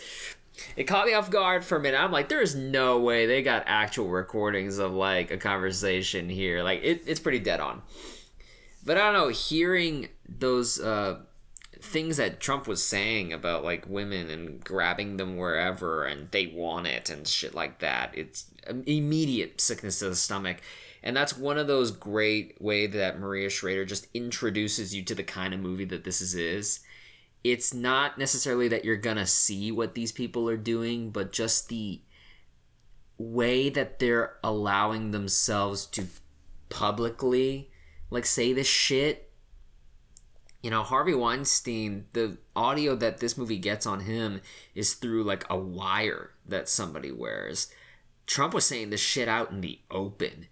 it 0.75 0.85
caught 0.85 1.05
me 1.05 1.13
off 1.13 1.29
guard 1.29 1.63
for 1.63 1.77
a 1.77 1.79
minute. 1.79 1.99
I'm 1.99 2.11
like 2.11 2.29
there's 2.29 2.55
no 2.55 2.99
way 2.99 3.25
they 3.25 3.41
got 3.41 3.63
actual 3.65 4.09
recordings 4.09 4.77
of 4.77 4.93
like 4.93 5.31
a 5.31 5.37
conversation 5.37 6.29
here. 6.29 6.63
Like 6.63 6.81
it, 6.83 7.03
it's 7.05 7.19
pretty 7.19 7.39
dead 7.39 7.59
on. 7.59 7.81
But 8.85 8.97
i 8.97 9.01
don't 9.01 9.13
know 9.13 9.27
hearing 9.27 10.07
those 10.27 10.79
uh 10.79 11.19
things 11.81 12.17
that 12.17 12.39
trump 12.39 12.67
was 12.67 12.83
saying 12.83 13.31
about 13.31 13.63
like 13.63 13.87
women 13.87 14.29
and 14.29 14.63
grabbing 14.63 15.17
them 15.17 15.37
wherever 15.37 16.03
and 16.03 16.29
they 16.31 16.47
want 16.47 16.87
it 16.87 17.09
and 17.09 17.27
shit 17.27 17.53
like 17.53 17.79
that 17.79 18.11
it's 18.17 18.49
immediate 18.85 19.61
sickness 19.61 19.99
to 19.99 20.09
the 20.09 20.15
stomach. 20.15 20.57
And 21.01 21.15
that's 21.15 21.37
one 21.37 21.57
of 21.57 21.67
those 21.67 21.91
great 21.91 22.61
way 22.61 22.87
that 22.87 23.19
Maria 23.19 23.49
Schrader 23.49 23.85
just 23.85 24.07
introduces 24.13 24.93
you 24.93 25.03
to 25.03 25.15
the 25.15 25.23
kind 25.23 25.53
of 25.53 25.59
movie 25.59 25.85
that 25.85 26.03
this 26.03 26.21
is 26.21 26.35
is. 26.35 26.81
It's 27.43 27.73
not 27.73 28.17
necessarily 28.17 28.67
that 28.67 28.83
you're 28.83 28.97
gonna 28.97 29.27
see 29.27 29.71
what 29.71 29.95
these 29.95 30.11
people 30.11 30.49
are 30.49 30.57
doing, 30.57 31.11
but 31.11 31.31
just 31.31 31.69
the 31.69 32.01
way 33.17 33.69
that 33.69 33.99
they're 33.99 34.37
allowing 34.43 35.11
themselves 35.11 35.85
to 35.85 36.05
publicly 36.69 37.71
like 38.09 38.25
say 38.25 38.53
this 38.53 38.67
shit. 38.67 39.31
You 40.61 40.69
know, 40.69 40.83
Harvey 40.83 41.13
Weinstein, 41.13 42.07
the 42.11 42.37
audio 42.55 42.95
that 42.95 43.19
this 43.19 43.37
movie 43.37 43.57
gets 43.57 43.85
on 43.85 44.01
him 44.01 44.41
is 44.75 44.93
through 44.93 45.23
like 45.23 45.45
a 45.49 45.57
wire 45.57 46.31
that 46.45 46.67
somebody 46.67 47.11
wears. 47.11 47.71
Trump 48.25 48.53
was 48.53 48.65
saying 48.65 48.89
this 48.89 48.99
shit 48.99 49.27
out 49.29 49.51
in 49.51 49.61
the 49.61 49.79
open 49.89 50.47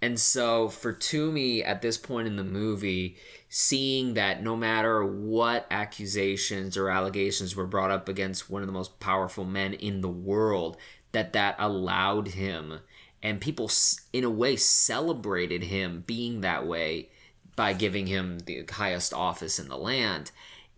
and 0.00 0.18
so 0.18 0.68
for 0.68 0.92
Twohey 0.92 1.66
at 1.66 1.82
this 1.82 1.96
point 1.96 2.28
in 2.28 2.36
the 2.36 2.44
movie, 2.44 3.16
seeing 3.48 4.14
that 4.14 4.42
no 4.42 4.54
matter 4.54 5.04
what 5.04 5.66
accusations 5.70 6.76
or 6.76 6.88
allegations 6.88 7.56
were 7.56 7.66
brought 7.66 7.90
up 7.90 8.08
against 8.08 8.48
one 8.48 8.62
of 8.62 8.68
the 8.68 8.72
most 8.72 9.00
powerful 9.00 9.44
men 9.44 9.74
in 9.74 10.00
the 10.00 10.08
world, 10.08 10.76
that 11.12 11.32
that 11.32 11.56
allowed 11.58 12.28
him 12.28 12.80
and 13.22 13.40
people 13.40 13.70
in 14.12 14.24
a 14.24 14.30
way 14.30 14.56
celebrated 14.56 15.64
him 15.64 16.04
being 16.06 16.40
that 16.40 16.66
way 16.66 17.08
by 17.56 17.72
giving 17.72 18.06
him 18.06 18.38
the 18.40 18.64
highest 18.70 19.12
office 19.12 19.58
in 19.58 19.68
the 19.68 19.76
land. 19.76 20.30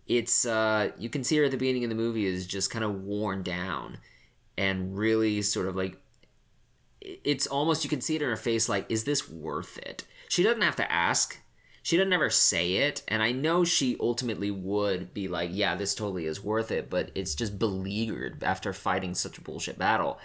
It's 0.07 0.45
uh 0.45 0.91
you 0.97 1.09
can 1.09 1.23
see 1.23 1.37
her 1.37 1.45
at 1.45 1.51
the 1.51 1.57
beginning 1.57 1.83
of 1.83 1.89
the 1.89 1.95
movie 1.95 2.25
is 2.25 2.47
just 2.47 2.71
kind 2.71 2.83
of 2.83 3.03
worn 3.03 3.43
down 3.43 3.97
and 4.57 4.97
really 4.97 5.41
sort 5.41 5.67
of 5.67 5.75
like 5.75 5.97
it's 7.01 7.47
almost 7.47 7.83
you 7.83 7.89
can 7.89 8.01
see 8.01 8.15
it 8.15 8.21
in 8.21 8.29
her 8.29 8.35
face 8.35 8.69
like 8.69 8.85
is 8.89 9.03
this 9.03 9.29
worth 9.29 9.77
it? 9.79 10.05
She 10.29 10.43
doesn't 10.43 10.61
have 10.61 10.75
to 10.77 10.91
ask. 10.91 11.39
She 11.83 11.97
doesn't 11.97 12.13
ever 12.13 12.29
say 12.29 12.73
it. 12.73 13.01
And 13.07 13.23
i 13.23 13.31
know 13.31 13.63
she 13.63 13.97
ultimately 13.99 14.51
would 14.51 15.13
be 15.13 15.27
like 15.27 15.49
yeah 15.53 15.75
this 15.75 15.95
totally 15.95 16.25
is 16.25 16.43
worth 16.43 16.71
it 16.71 16.89
but 16.89 17.11
it's 17.15 17.35
just 17.35 17.57
beleaguered 17.57 18.43
after 18.43 18.71
fighting 18.73 19.15
such 19.15 19.37
a 19.37 19.41
bullshit 19.41 19.77
battle. 19.77 20.19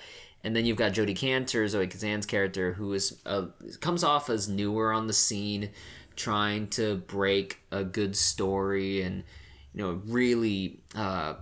And 0.45 0.54
then 0.54 0.64
you've 0.64 0.76
got 0.76 0.92
Jodi 0.92 1.14
Kantor, 1.14 1.66
Zoe 1.66 1.88
Kazan's 1.88 2.26
character, 2.26 2.75
who 2.75 2.92
is 2.92 3.21
uh, 3.26 3.47
comes 3.80 4.04
off 4.04 4.30
as 4.30 4.49
newer 4.49 4.92
on 4.92 5.09
the 5.09 5.12
scene, 5.12 5.71
trying 6.14 6.68
to 6.68 6.97
break 6.97 7.61
a 7.73 7.83
good 7.83 8.16
story 8.16 9.02
and 9.02 9.25
you 9.75 9.83
know 9.83 10.00
really 10.06 10.80
uh, 10.95 11.35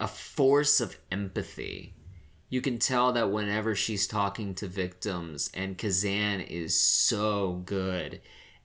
a 0.00 0.08
force 0.08 0.80
of 0.80 0.96
empathy 1.12 1.94
you 2.50 2.60
can 2.60 2.78
tell 2.78 3.12
that 3.12 3.30
whenever 3.30 3.74
she's 3.74 4.06
talking 4.06 4.54
to 4.56 4.66
victims, 4.66 5.50
and 5.54 5.78
Kazan 5.78 6.40
is 6.40 6.78
so 6.78 7.62
good 7.64 8.20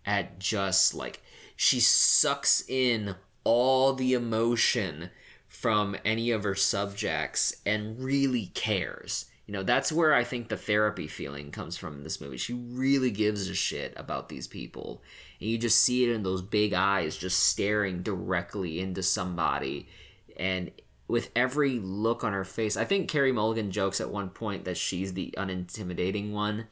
at 0.05 0.39
just 0.39 0.93
like 0.93 1.21
she 1.55 1.79
sucks 1.79 2.67
in 2.67 3.15
all 3.43 3.93
the 3.93 4.13
emotion 4.13 5.11
from 5.47 5.95
any 6.03 6.31
of 6.31 6.43
her 6.43 6.55
subjects 6.55 7.61
and 7.65 8.03
really 8.03 8.47
cares. 8.47 9.25
You 9.45 9.53
know, 9.53 9.63
that's 9.63 9.91
where 9.91 10.13
I 10.13 10.23
think 10.23 10.49
the 10.49 10.57
therapy 10.57 11.07
feeling 11.07 11.51
comes 11.51 11.77
from 11.77 11.97
in 11.97 12.03
this 12.03 12.19
movie. 12.19 12.37
She 12.37 12.53
really 12.53 13.11
gives 13.11 13.47
a 13.47 13.53
shit 13.53 13.93
about 13.95 14.27
these 14.27 14.47
people. 14.47 15.03
And 15.39 15.49
you 15.49 15.59
just 15.59 15.83
see 15.83 16.03
it 16.03 16.13
in 16.13 16.23
those 16.23 16.41
big 16.41 16.73
eyes 16.73 17.15
just 17.15 17.43
staring 17.43 18.01
directly 18.01 18.79
into 18.79 19.03
somebody. 19.03 19.87
And 20.35 20.71
with 21.07 21.29
every 21.35 21.79
look 21.79 22.23
on 22.23 22.33
her 22.33 22.43
face. 22.43 22.75
I 22.75 22.85
think 22.85 23.09
Carey 23.09 23.31
Mulligan 23.31 23.71
jokes 23.71 24.01
at 24.01 24.09
one 24.09 24.29
point 24.29 24.65
that 24.65 24.77
she's 24.77 25.13
the 25.13 25.33
unintimidating 25.37 26.31
one. 26.31 26.67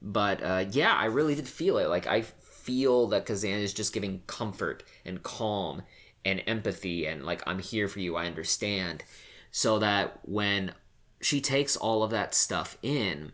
But 0.00 0.42
uh, 0.42 0.64
yeah, 0.70 0.94
I 0.94 1.06
really 1.06 1.34
did 1.34 1.48
feel 1.48 1.78
it. 1.78 1.88
Like, 1.88 2.06
I 2.06 2.22
feel 2.22 3.08
that 3.08 3.26
Kazan 3.26 3.60
is 3.60 3.74
just 3.74 3.92
giving 3.92 4.22
comfort 4.26 4.84
and 5.04 5.22
calm 5.22 5.82
and 6.24 6.42
empathy 6.46 7.06
and, 7.06 7.24
like, 7.24 7.42
I'm 7.46 7.58
here 7.58 7.88
for 7.88 8.00
you, 8.00 8.16
I 8.16 8.26
understand. 8.26 9.02
So 9.50 9.78
that 9.78 10.20
when 10.22 10.74
she 11.20 11.40
takes 11.40 11.76
all 11.76 12.02
of 12.02 12.10
that 12.10 12.34
stuff 12.34 12.76
in, 12.82 13.32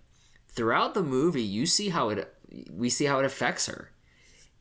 throughout 0.49 0.95
the 0.95 1.03
movie, 1.03 1.43
you 1.43 1.67
see 1.67 1.89
how 1.91 2.09
it, 2.11 2.35
we 2.73 2.89
see 2.89 3.05
how 3.05 3.19
it 3.19 3.25
affects 3.25 3.67
her. 3.67 3.91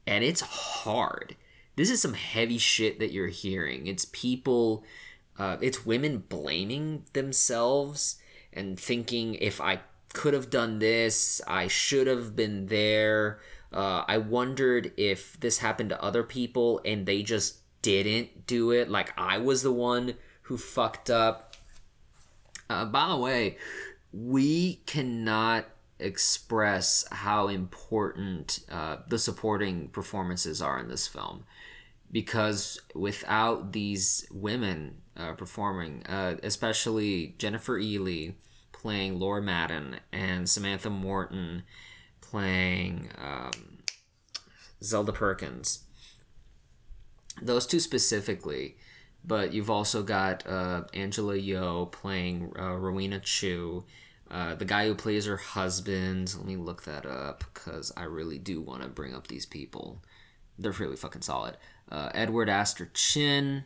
And 0.07 0.23
it's 0.23 0.41
hard. 0.41 1.35
This 1.75 1.89
is 1.89 2.01
some 2.01 2.13
heavy 2.13 2.57
shit 2.57 2.99
that 2.99 3.11
you're 3.11 3.27
hearing. 3.27 3.87
It's 3.87 4.05
people 4.11 4.83
uh, 5.39 5.57
it's 5.61 5.85
women 5.85 6.19
blaming 6.27 7.05
themselves 7.13 8.17
and 8.51 8.77
thinking 8.77 9.35
if 9.35 9.61
I 9.61 9.79
could 10.13 10.33
have 10.33 10.49
done 10.49 10.79
this, 10.79 11.41
I 11.47 11.67
should 11.67 12.07
have 12.07 12.35
been 12.35 12.67
there. 12.67 13.39
Uh, 13.71 14.03
I 14.07 14.17
wondered 14.17 14.91
if 14.97 15.39
this 15.39 15.59
happened 15.59 15.89
to 15.89 16.03
other 16.03 16.23
people 16.23 16.81
and 16.83 17.05
they 17.05 17.23
just 17.23 17.59
didn't 17.81 18.45
do 18.47 18.71
it. 18.71 18.89
Like 18.89 19.13
I 19.17 19.37
was 19.37 19.63
the 19.63 19.71
one 19.71 20.15
who 20.43 20.57
fucked 20.57 21.09
up. 21.09 21.55
Uh, 22.69 22.85
by 22.85 23.07
the 23.07 23.17
way, 23.17 23.57
we 24.11 24.75
cannot 24.85 25.65
express 25.99 27.05
how 27.11 27.47
important 27.47 28.59
uh, 28.69 28.97
the 29.07 29.19
supporting 29.19 29.87
performances 29.89 30.61
are 30.61 30.79
in 30.79 30.87
this 30.87 31.07
film 31.07 31.45
because 32.11 32.81
without 32.95 33.71
these 33.71 34.25
women 34.31 35.01
uh, 35.15 35.33
performing, 35.33 36.03
uh, 36.07 36.37
especially 36.43 37.35
Jennifer 37.37 37.79
Ehle 37.79 38.33
playing 38.71 39.19
Laura 39.19 39.41
Madden 39.41 39.97
and 40.11 40.49
Samantha 40.49 40.89
Morton 40.89 41.63
playing 42.21 43.09
um, 43.17 43.79
Zelda 44.81 45.11
Perkins. 45.11 45.83
Those 47.41 47.65
two 47.65 47.79
specifically, 47.79 48.75
but 49.23 49.53
you've 49.53 49.69
also 49.69 50.03
got 50.03 50.45
uh, 50.47 50.83
Angela 50.93 51.35
Yeoh 51.35 51.91
playing 51.91 52.53
uh, 52.57 52.75
Rowena 52.75 53.19
Chiu. 53.19 53.85
Uh, 54.31 54.55
the 54.55 54.65
guy 54.65 54.85
who 54.85 54.93
plays 54.93 55.25
her 55.25 55.37
husband, 55.37 56.33
let 56.37 56.45
me 56.45 56.55
look 56.55 56.83
that 56.83 57.05
up 57.05 57.43
because 57.53 57.91
I 57.97 58.03
really 58.03 58.37
do 58.37 58.61
want 58.61 58.83
to 58.83 58.87
bring 58.87 59.15
up 59.15 59.27
these 59.27 59.45
people. 59.45 60.03
They're 60.57 60.71
really 60.71 60.97
fucking 60.97 61.21
solid. 61.21 61.57
Uh, 61.89 62.09
Edward 62.13 62.49
Astor 62.49 62.89
Chin. 62.93 63.65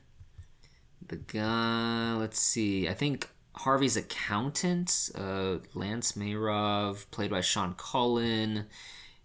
The 1.06 1.18
guy, 1.18 2.16
let's 2.16 2.40
see, 2.40 2.88
I 2.88 2.94
think 2.94 3.30
Harvey's 3.56 3.98
accountant, 3.98 5.10
uh, 5.16 5.58
Lance 5.74 6.14
Maerov, 6.14 7.10
played 7.12 7.30
by 7.30 7.42
Sean 7.42 7.76
Cullen. 7.78 8.66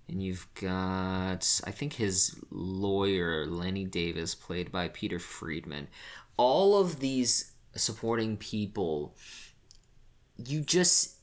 And 0.08 0.22
you've 0.22 0.46
got, 0.54 1.60
I 1.64 1.70
think 1.70 1.94
his 1.94 2.40
lawyer, 2.50 3.46
Lenny 3.46 3.84
Davis, 3.84 4.34
played 4.34 4.72
by 4.72 4.88
Peter 4.88 5.18
Friedman. 5.18 5.88
All 6.36 6.80
of 6.80 7.00
these 7.00 7.52
supporting 7.74 8.36
people, 8.36 9.14
you 10.36 10.62
just. 10.62 11.16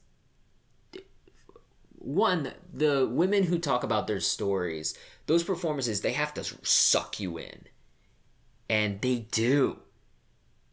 One, 1.98 2.54
the 2.72 3.08
women 3.08 3.44
who 3.44 3.58
talk 3.58 3.84
about 3.84 4.06
their 4.06 4.20
stories, 4.20 4.96
those 5.28 5.44
performances, 5.44 6.02
they 6.02 6.14
have 6.14 6.34
to 6.36 6.44
suck 6.64 7.20
you 7.20 7.38
in. 7.38 7.66
And 8.70 9.02
they 9.02 9.28
do 9.32 9.80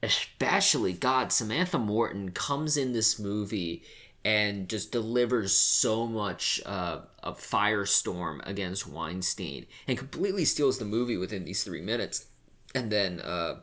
especially 0.02 0.92
God, 0.92 1.32
Samantha 1.32 1.78
Morton 1.78 2.32
comes 2.32 2.76
in 2.76 2.92
this 2.92 3.18
movie 3.18 3.84
and 4.24 4.68
just 4.68 4.92
delivers 4.92 5.52
so 5.56 6.06
much 6.06 6.60
uh, 6.66 7.00
a 7.22 7.32
firestorm 7.32 8.40
against 8.46 8.86
Weinstein 8.86 9.66
and 9.86 9.98
completely 9.98 10.44
steals 10.44 10.78
the 10.78 10.84
movie 10.84 11.16
within 11.16 11.44
these 11.44 11.64
three 11.64 11.80
minutes. 11.80 12.26
And 12.74 12.90
then, 12.90 13.20
uh, 13.20 13.60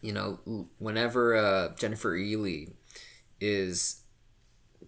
you 0.00 0.12
know, 0.12 0.68
whenever 0.78 1.34
uh, 1.34 1.74
Jennifer 1.76 2.16
Ehle 2.16 2.72
is 3.40 4.02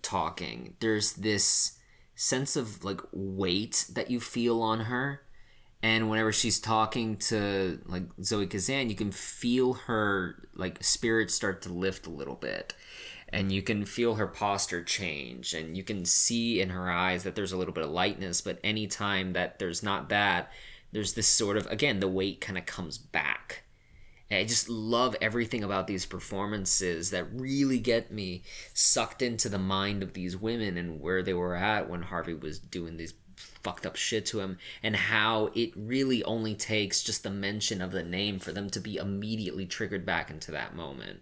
talking, 0.02 0.74
there's 0.80 1.14
this 1.14 1.75
sense 2.16 2.56
of 2.56 2.82
like 2.82 3.00
weight 3.12 3.86
that 3.92 4.10
you 4.10 4.18
feel 4.18 4.60
on 4.60 4.80
her 4.80 5.22
and 5.82 6.10
whenever 6.10 6.32
she's 6.32 6.58
talking 6.58 7.16
to 7.16 7.78
like 7.86 8.04
Zoe 8.22 8.46
Kazan, 8.46 8.88
you 8.88 8.96
can 8.96 9.12
feel 9.12 9.74
her 9.74 10.48
like 10.54 10.82
spirit 10.82 11.30
start 11.30 11.62
to 11.62 11.72
lift 11.72 12.06
a 12.06 12.10
little 12.10 12.34
bit. 12.34 12.74
And 13.28 13.52
you 13.52 13.60
can 13.60 13.84
feel 13.84 14.14
her 14.14 14.26
posture 14.26 14.82
change, 14.82 15.52
and 15.52 15.76
you 15.76 15.82
can 15.82 16.04
see 16.04 16.60
in 16.60 16.70
her 16.70 16.90
eyes 16.90 17.24
that 17.24 17.34
there's 17.34 17.52
a 17.52 17.56
little 17.56 17.74
bit 17.74 17.84
of 17.84 17.90
lightness. 17.90 18.40
But 18.40 18.58
anytime 18.62 19.32
that 19.34 19.58
there's 19.58 19.82
not 19.82 20.08
that, 20.08 20.50
there's 20.92 21.14
this 21.14 21.26
sort 21.26 21.56
of 21.56 21.66
again 21.66 22.00
the 22.00 22.08
weight 22.08 22.40
kind 22.40 22.56
of 22.58 22.66
comes 22.66 22.98
back. 22.98 23.62
And 24.30 24.40
I 24.40 24.44
just 24.44 24.68
love 24.68 25.14
everything 25.20 25.62
about 25.62 25.86
these 25.86 26.06
performances 26.06 27.10
that 27.10 27.26
really 27.32 27.78
get 27.78 28.10
me 28.10 28.42
sucked 28.74 29.22
into 29.22 29.48
the 29.48 29.58
mind 29.58 30.02
of 30.02 30.14
these 30.14 30.36
women 30.36 30.76
and 30.76 31.00
where 31.00 31.22
they 31.22 31.34
were 31.34 31.54
at 31.54 31.88
when 31.88 32.02
Harvey 32.02 32.34
was 32.34 32.58
doing 32.58 32.96
these 32.96 33.14
fucked 33.36 33.86
up 33.86 33.96
shit 33.96 34.26
to 34.26 34.40
him 34.40 34.58
and 34.82 34.96
how 34.96 35.50
it 35.54 35.70
really 35.76 36.24
only 36.24 36.54
takes 36.54 37.02
just 37.02 37.22
the 37.22 37.30
mention 37.30 37.82
of 37.82 37.92
the 37.92 38.02
name 38.02 38.38
for 38.38 38.52
them 38.52 38.70
to 38.70 38.80
be 38.80 38.96
immediately 38.96 39.66
triggered 39.66 40.06
back 40.06 40.30
into 40.30 40.50
that 40.50 40.74
moment. 40.74 41.20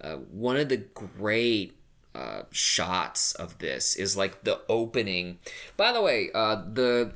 Uh, 0.00 0.16
one 0.16 0.56
of 0.56 0.68
the 0.68 0.78
great 0.78 1.76
uh, 2.14 2.42
shots 2.50 3.32
of 3.34 3.58
this 3.58 3.96
is 3.96 4.16
like 4.16 4.44
the 4.44 4.60
opening. 4.68 5.38
By 5.76 5.92
the 5.92 6.02
way, 6.02 6.30
uh, 6.34 6.62
the 6.72 7.12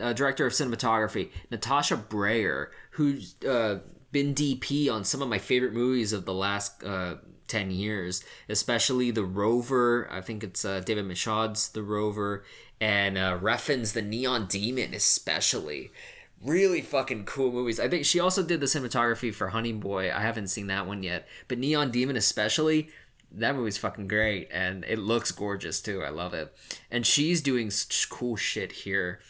uh, 0.00 0.12
director 0.12 0.46
of 0.46 0.52
cinematography, 0.52 1.30
Natasha 1.50 1.96
Braier, 1.96 2.68
who's 2.92 3.34
uh, 3.44 3.80
been 4.12 4.34
DP 4.34 4.90
on 4.90 5.04
some 5.04 5.22
of 5.22 5.28
my 5.28 5.38
favorite 5.38 5.72
movies 5.72 6.12
of 6.12 6.24
the 6.24 6.34
last 6.34 6.82
uh, 6.82 7.16
10 7.48 7.70
years, 7.70 8.24
especially 8.48 9.10
The 9.10 9.24
Rover. 9.24 10.08
I 10.10 10.20
think 10.20 10.44
it's 10.44 10.64
uh, 10.64 10.80
David 10.80 11.06
Michôd's 11.06 11.70
The 11.70 11.82
Rover 11.82 12.44
and 12.80 13.18
uh, 13.18 13.38
Refn's 13.38 13.92
The 13.92 14.02
Neon 14.02 14.46
Demon, 14.46 14.94
especially. 14.94 15.90
Really 16.42 16.82
fucking 16.82 17.24
cool 17.24 17.50
movies. 17.50 17.80
I 17.80 17.88
think 17.88 18.04
she 18.04 18.20
also 18.20 18.42
did 18.42 18.60
the 18.60 18.66
cinematography 18.66 19.34
for 19.34 19.48
Honey 19.48 19.72
Boy. 19.72 20.12
I 20.12 20.20
haven't 20.20 20.48
seen 20.48 20.68
that 20.68 20.86
one 20.86 21.02
yet, 21.02 21.26
but 21.48 21.58
Neon 21.58 21.90
Demon, 21.90 22.16
especially, 22.16 22.88
that 23.32 23.56
movie's 23.56 23.76
fucking 23.76 24.08
great 24.08 24.48
and 24.50 24.84
it 24.84 24.98
looks 24.98 25.32
gorgeous 25.32 25.80
too. 25.80 26.02
I 26.02 26.10
love 26.10 26.34
it. 26.34 26.54
And 26.90 27.06
she's 27.06 27.42
doing 27.42 27.70
cool 28.08 28.36
shit 28.36 28.72
here. 28.72 29.20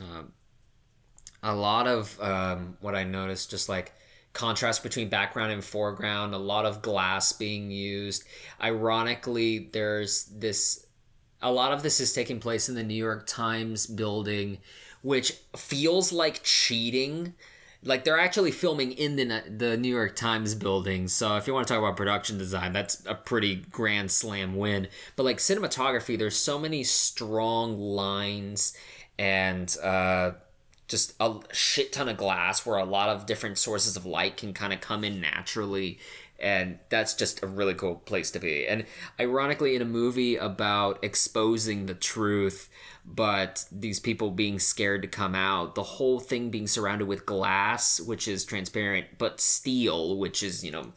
Um, 0.00 0.32
a 1.46 1.54
lot 1.54 1.86
of 1.86 2.20
um, 2.20 2.76
what 2.80 2.94
I 2.94 3.04
noticed, 3.04 3.50
just 3.50 3.68
like 3.68 3.92
contrast 4.32 4.82
between 4.82 5.08
background 5.08 5.52
and 5.52 5.64
foreground, 5.64 6.34
a 6.34 6.38
lot 6.38 6.66
of 6.66 6.82
glass 6.82 7.32
being 7.32 7.70
used. 7.70 8.24
Ironically, 8.60 9.70
there's 9.72 10.24
this 10.24 10.86
a 11.40 11.52
lot 11.52 11.72
of 11.72 11.82
this 11.82 12.00
is 12.00 12.12
taking 12.12 12.40
place 12.40 12.68
in 12.68 12.74
the 12.74 12.82
New 12.82 12.94
York 12.94 13.26
Times 13.26 13.86
building, 13.86 14.58
which 15.02 15.34
feels 15.56 16.12
like 16.12 16.42
cheating. 16.42 17.34
Like 17.84 18.02
they're 18.02 18.18
actually 18.18 18.50
filming 18.50 18.90
in 18.90 19.14
the 19.14 19.44
the 19.48 19.76
New 19.76 19.94
York 19.94 20.16
Times 20.16 20.56
building. 20.56 21.06
So 21.06 21.36
if 21.36 21.46
you 21.46 21.54
want 21.54 21.68
to 21.68 21.72
talk 21.72 21.80
about 21.80 21.96
production 21.96 22.38
design, 22.38 22.72
that's 22.72 23.06
a 23.06 23.14
pretty 23.14 23.54
grand 23.54 24.10
slam 24.10 24.56
win. 24.56 24.88
But 25.14 25.22
like 25.22 25.36
cinematography, 25.36 26.18
there's 26.18 26.36
so 26.36 26.58
many 26.58 26.82
strong 26.82 27.78
lines 27.78 28.76
and 29.18 29.74
uh, 29.82 30.32
just 30.88 31.14
a 31.20 31.34
shit 31.52 31.92
ton 31.92 32.08
of 32.08 32.16
glass 32.16 32.64
where 32.64 32.78
a 32.78 32.84
lot 32.84 33.08
of 33.08 33.26
different 33.26 33.58
sources 33.58 33.96
of 33.96 34.06
light 34.06 34.36
can 34.36 34.52
kind 34.52 34.72
of 34.72 34.80
come 34.80 35.04
in 35.04 35.20
naturally 35.20 35.98
and 36.38 36.78
that's 36.90 37.14
just 37.14 37.42
a 37.42 37.46
really 37.46 37.74
cool 37.74 37.94
place 37.94 38.30
to 38.30 38.38
be. 38.38 38.66
And 38.66 38.84
ironically 39.18 39.74
in 39.74 39.82
a 39.82 39.86
movie 39.86 40.36
about 40.36 41.02
exposing 41.02 41.86
the 41.86 41.94
truth 41.94 42.68
but 43.04 43.64
these 43.70 44.00
people 44.00 44.30
being 44.30 44.58
scared 44.58 45.02
to 45.02 45.08
come 45.08 45.34
out 45.34 45.74
the 45.74 45.82
whole 45.82 46.18
thing 46.18 46.50
being 46.50 46.66
surrounded 46.66 47.06
with 47.06 47.24
glass 47.24 48.00
which 48.00 48.26
is 48.26 48.44
transparent 48.44 49.06
but 49.16 49.40
steel 49.40 50.18
which 50.18 50.42
is 50.42 50.64
you 50.64 50.72
know 50.72 50.92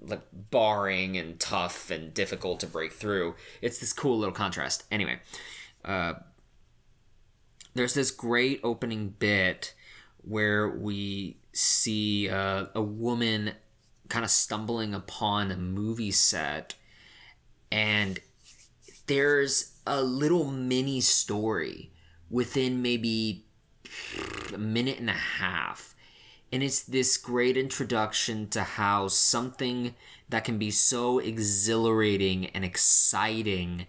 like 0.00 0.22
barring 0.50 1.16
and 1.16 1.38
tough 1.40 1.90
and 1.90 2.12
difficult 2.12 2.60
to 2.60 2.66
break 2.66 2.92
through 2.92 3.34
it's 3.62 3.78
this 3.78 3.92
cool 3.92 4.18
little 4.18 4.34
contrast. 4.34 4.84
Anyway 4.90 5.18
uh, 5.84 6.14
there's 7.76 7.94
this 7.94 8.10
great 8.10 8.60
opening 8.62 9.14
bit 9.18 9.74
where 10.18 10.68
we 10.68 11.36
see 11.52 12.28
uh, 12.28 12.66
a 12.74 12.82
woman 12.82 13.52
kind 14.08 14.24
of 14.24 14.30
stumbling 14.30 14.94
upon 14.94 15.50
a 15.50 15.56
movie 15.56 16.10
set 16.10 16.74
and 17.70 18.20
there's 19.06 19.76
a 19.86 20.02
little 20.02 20.44
mini 20.50 21.00
story 21.00 21.90
within 22.30 22.82
maybe 22.82 23.46
a 24.52 24.58
minute 24.58 24.98
and 24.98 25.10
a 25.10 25.12
half. 25.12 25.94
And 26.52 26.62
it's 26.62 26.82
this 26.82 27.16
great 27.16 27.56
introduction 27.56 28.48
to 28.50 28.62
how 28.62 29.08
something 29.08 29.94
that 30.28 30.44
can 30.44 30.58
be 30.58 30.70
so 30.70 31.18
exhilarating 31.18 32.46
and 32.46 32.64
exciting 32.64 33.86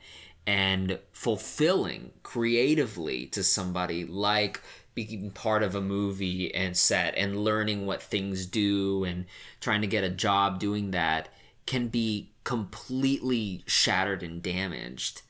and 0.48 0.98
fulfilling 1.12 2.12
creatively 2.24 3.26
to 3.28 3.44
somebody 3.44 4.06
like 4.06 4.62
being 4.96 5.30
part 5.30 5.62
of 5.62 5.76
a 5.76 5.82
movie 5.82 6.56
and 6.56 6.76
set 6.76 7.14
and 7.16 7.44
learning 7.44 7.86
what 7.86 8.02
things 8.02 8.46
do 8.48 9.04
and 9.04 9.26
trying 9.60 9.82
to 9.82 9.88
get 9.88 10.06
a 10.06 10.10
job 10.10 10.58
doing 10.58 10.92
that 10.92 11.30
can 11.68 11.90
be 11.90 12.32
completely 12.46 13.62
shattered 13.68 14.24
and 14.24 14.42
damaged 14.42 15.22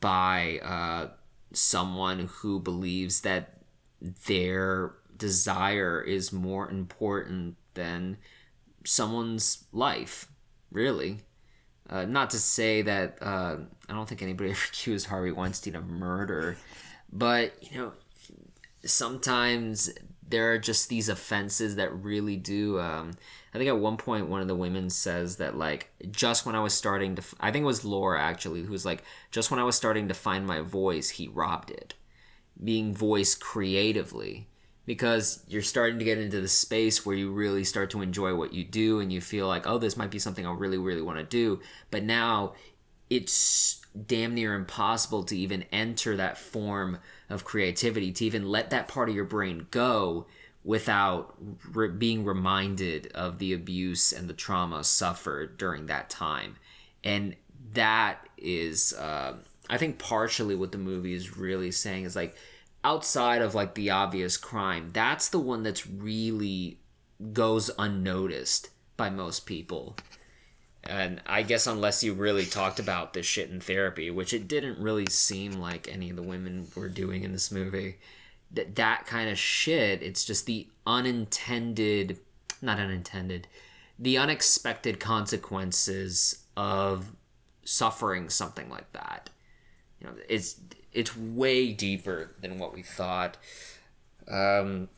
by 0.00 0.60
uh, 0.62 1.08
someone 1.52 2.28
who 2.30 2.60
believes 2.60 3.22
that 3.22 3.54
their 4.26 4.92
desire 5.16 6.02
is 6.02 6.30
more 6.30 6.70
important 6.70 7.56
than 7.72 8.18
someone's 8.84 9.64
life, 9.72 10.28
really. 10.70 11.20
Uh, 11.88 12.04
not 12.04 12.30
to 12.30 12.38
say 12.38 12.82
that 12.82 13.18
uh, 13.20 13.56
I 13.88 13.92
don't 13.92 14.08
think 14.08 14.22
anybody 14.22 14.50
ever 14.50 14.60
accused 14.68 15.06
Harvey 15.06 15.32
Weinstein 15.32 15.76
of 15.76 15.88
murder, 15.88 16.56
but 17.12 17.54
you 17.62 17.78
know, 17.78 17.92
sometimes 18.84 19.90
there 20.28 20.52
are 20.52 20.58
just 20.58 20.88
these 20.88 21.08
offenses 21.08 21.76
that 21.76 21.92
really 22.02 22.36
do 22.36 22.80
um, 22.80 23.12
i 23.54 23.58
think 23.58 23.68
at 23.68 23.78
one 23.78 23.96
point 23.96 24.28
one 24.28 24.40
of 24.40 24.48
the 24.48 24.54
women 24.54 24.90
says 24.90 25.36
that 25.36 25.56
like 25.56 25.90
just 26.10 26.44
when 26.44 26.54
i 26.54 26.60
was 26.60 26.74
starting 26.74 27.14
to 27.14 27.22
i 27.40 27.50
think 27.50 27.62
it 27.62 27.66
was 27.66 27.84
laura 27.84 28.20
actually 28.20 28.62
who 28.62 28.72
was 28.72 28.84
like 28.84 29.04
just 29.30 29.50
when 29.50 29.60
i 29.60 29.64
was 29.64 29.76
starting 29.76 30.08
to 30.08 30.14
find 30.14 30.46
my 30.46 30.60
voice 30.60 31.10
he 31.10 31.28
robbed 31.28 31.70
it. 31.70 31.94
Being 32.62 32.94
voiced 32.94 33.38
creatively 33.40 34.48
because 34.86 35.44
you're 35.48 35.62
starting 35.62 35.98
to 35.98 36.04
get 36.04 36.18
into 36.18 36.40
the 36.40 36.48
space 36.48 37.04
where 37.04 37.16
you 37.16 37.30
really 37.30 37.64
start 37.64 37.90
to 37.90 38.00
enjoy 38.00 38.34
what 38.34 38.54
you 38.54 38.64
do 38.64 39.00
and 39.00 39.12
you 39.12 39.20
feel 39.20 39.46
like 39.46 39.66
oh 39.66 39.78
this 39.78 39.96
might 39.96 40.10
be 40.10 40.18
something 40.18 40.46
i 40.46 40.52
really 40.52 40.78
really 40.78 41.02
want 41.02 41.18
to 41.18 41.24
do 41.24 41.60
but 41.90 42.02
now 42.02 42.54
it's 43.10 43.84
damn 44.06 44.34
near 44.34 44.54
impossible 44.54 45.22
to 45.24 45.36
even 45.36 45.64
enter 45.72 46.16
that 46.16 46.36
form 46.36 46.98
of 47.30 47.44
creativity, 47.44 48.12
to 48.12 48.24
even 48.24 48.48
let 48.48 48.70
that 48.70 48.88
part 48.88 49.08
of 49.08 49.14
your 49.14 49.24
brain 49.24 49.66
go 49.70 50.26
without 50.64 51.34
re- 51.72 51.88
being 51.88 52.24
reminded 52.24 53.06
of 53.14 53.38
the 53.38 53.52
abuse 53.52 54.12
and 54.12 54.28
the 54.28 54.34
trauma 54.34 54.82
suffered 54.82 55.56
during 55.56 55.86
that 55.86 56.10
time. 56.10 56.56
And 57.04 57.36
that 57.72 58.28
is, 58.36 58.92
uh, 58.94 59.34
I 59.70 59.78
think, 59.78 59.98
partially 59.98 60.56
what 60.56 60.72
the 60.72 60.78
movie 60.78 61.14
is 61.14 61.36
really 61.36 61.70
saying 61.70 62.04
is 62.04 62.16
like, 62.16 62.36
outside 62.86 63.42
of 63.42 63.52
like 63.52 63.74
the 63.74 63.90
obvious 63.90 64.36
crime, 64.36 64.90
that's 64.92 65.28
the 65.28 65.40
one 65.40 65.64
that's 65.64 65.88
really 65.88 66.78
goes 67.32 67.68
unnoticed 67.80 68.70
by 68.96 69.10
most 69.10 69.44
people. 69.44 69.96
And 70.84 71.20
I 71.26 71.42
guess 71.42 71.66
unless 71.66 72.04
you 72.04 72.14
really 72.14 72.46
talked 72.46 72.78
about 72.78 73.12
this 73.12 73.26
shit 73.26 73.50
in 73.50 73.60
therapy, 73.60 74.08
which 74.08 74.32
it 74.32 74.46
didn't 74.46 74.78
really 74.78 75.06
seem 75.06 75.54
like 75.54 75.88
any 75.90 76.10
of 76.10 76.16
the 76.16 76.22
women 76.22 76.68
were 76.76 76.88
doing 76.88 77.24
in 77.24 77.32
this 77.32 77.50
movie, 77.50 77.96
that 78.52 78.76
that 78.76 79.04
kind 79.04 79.28
of 79.28 79.36
shit, 79.36 80.00
it's 80.00 80.24
just 80.24 80.46
the 80.46 80.68
unintended, 80.86 82.20
not 82.62 82.78
unintended, 82.78 83.48
the 83.98 84.16
unexpected 84.16 85.00
consequences 85.00 86.44
of 86.56 87.16
suffering 87.64 88.28
something 88.28 88.70
like 88.70 88.92
that. 88.92 89.28
You 89.98 90.06
know, 90.06 90.12
it's 90.28 90.60
it's 90.96 91.14
way 91.14 91.72
deeper 91.74 92.34
than 92.40 92.58
what 92.58 92.72
we 92.72 92.82
thought. 92.82 93.36
Um, 94.26 94.88